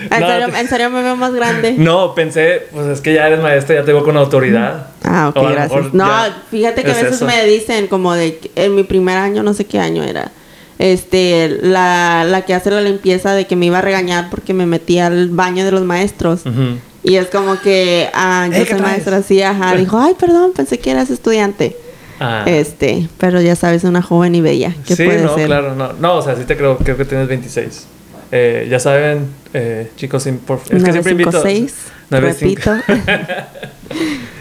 [0.09, 1.73] ¿En, No, serio, te- en serio me veo más grande?
[1.77, 4.88] No, pensé, pues es que ya eres maestra, ya te veo con autoridad.
[5.03, 5.93] Ah, ok, gracias.
[5.93, 6.09] No,
[6.51, 7.25] fíjate que a es veces eso.
[7.25, 10.31] me dicen como de en mi primer año, no sé qué año era,
[10.79, 14.65] este, la, la que hace la limpieza de que me iba a regañar porque me
[14.65, 16.45] metí al baño de los maestros.
[16.45, 16.77] Ujú.
[17.04, 19.76] Y es como que, ah, yo Ey, ¿qué soy maestra, sí, ajá.
[19.76, 21.76] Dijo, ay, perdón, pensé que eras estudiante.
[22.20, 22.43] Ah.
[22.47, 24.74] Este, pero ya sabes, una joven y bella.
[24.88, 25.47] ¿Qué sí, puede no, ser?
[25.47, 25.93] claro, no.
[25.93, 27.88] No, o sea, sí te creo, creo que tienes 26.
[28.32, 31.32] Eh, ya saben, eh, chicos, sin- por- es que siempre invito.
[31.32, 31.76] 956,
[32.10, 32.72] 95.
[32.72, 33.04] repito.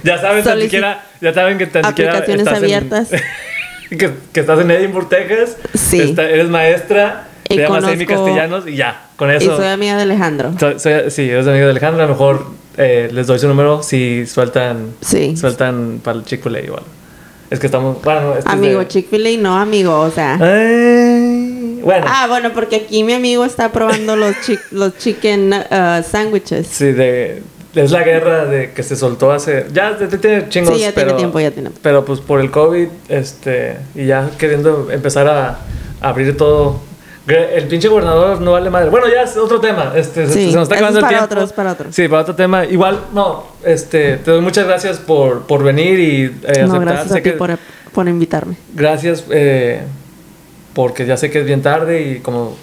[0.05, 3.09] Ya saben, tan siquiera, ya saben que tan siquiera Aplicaciones estás en- abiertas.
[3.91, 5.57] que, que estás en Edinburgh, Texas.
[5.75, 6.01] Sí.
[6.01, 9.57] Está- eres maestra, te llamas Amy conozco- Castellanos y ya, con y eso.
[9.57, 10.53] soy amiga de Alejandro.
[10.59, 12.05] Soy- soy- sí, eres amigo de Alejandra.
[12.05, 12.47] A lo mejor
[12.79, 15.37] eh, les doy su número si sueltan, Sí.
[15.37, 16.83] sueltan para el Chick-fil-A igual.
[17.51, 20.39] Es que estamos, bueno, este es Amigo, de- Chick-fil-A no, amigo, o sea.
[20.41, 26.03] Ay, bueno, Ah, bueno, porque aquí mi amigo está probando los, chi- los chicken uh,
[26.03, 26.67] sandwiches.
[26.67, 27.43] sí, de,
[27.75, 31.17] es la guerra de que se soltó hace, ya tiene chingos, Sí, ya tiene pero,
[31.17, 31.71] tiempo, ya tiene.
[31.83, 35.59] Pero pues por el COVID, este, y ya queriendo empezar a,
[36.01, 36.81] a abrir todo.
[37.27, 38.91] El pinche gobernador no vale madre.
[38.91, 39.93] Bueno, ya es otro tema.
[39.95, 41.25] Este, se- Sí, se, nos está acabando es el tiempo.
[41.25, 41.93] otro, para otro.
[41.93, 42.65] Sí, para otro tema.
[42.65, 46.69] Igual, no, este, te doy muchas gracias por, por venir y eh, aceptar.
[46.69, 47.57] No, gracias Sé a ti que- por,
[47.93, 48.57] por invitarme.
[48.75, 49.83] Gracias, eh,
[50.75, 52.57] porque ya sé que es bien tarde y como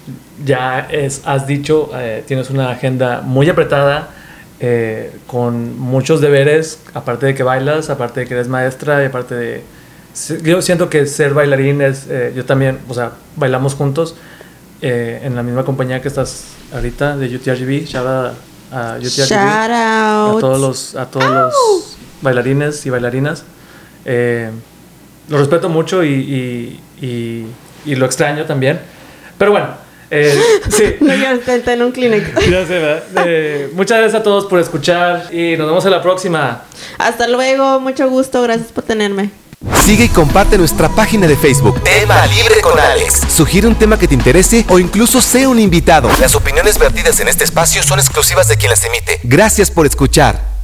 [0.46, 4.10] ya es, has dicho, eh, tienes una agenda muy apretada,
[4.60, 9.36] eh, con muchos deberes, aparte de que bailas, aparte de que eres maestra y aparte
[9.36, 9.64] de...
[10.44, 14.16] Yo siento que ser bailarín es, yo también, o sea, bailamos juntos
[14.82, 18.34] eh, en la misma compañía que estás ahorita de UTRGB, shout out
[18.72, 23.44] a UTRGB Shout a todos los a todos los bailarines y bailarinas.
[24.06, 24.50] Eh,
[25.28, 27.46] lo respeto mucho y, y, y-
[27.86, 28.80] y lo extraño también.
[29.38, 29.68] Pero bueno
[30.12, 30.36] eh,
[30.70, 30.96] sí.
[31.02, 32.34] No, ya está, en un Kleenex.
[32.50, 33.04] ya sé ¿verdad?
[33.28, 36.64] Eh, muchas gracias a todos por escuchar y nos vemos en la próxima.
[36.98, 39.30] Hasta luego, mucho gusto, gracias por tenerme.
[39.86, 41.84] Sigue y comparte nuestra página de Facebook.
[41.84, 43.24] Tema Libre con Alex.
[43.28, 46.10] Sugiere un tema que te interese o incluso sea un invitado.
[46.20, 49.20] Las opiniones vertidas en este espacio son exclusivas de quien las emite.
[49.24, 50.59] Gracias por escuchar.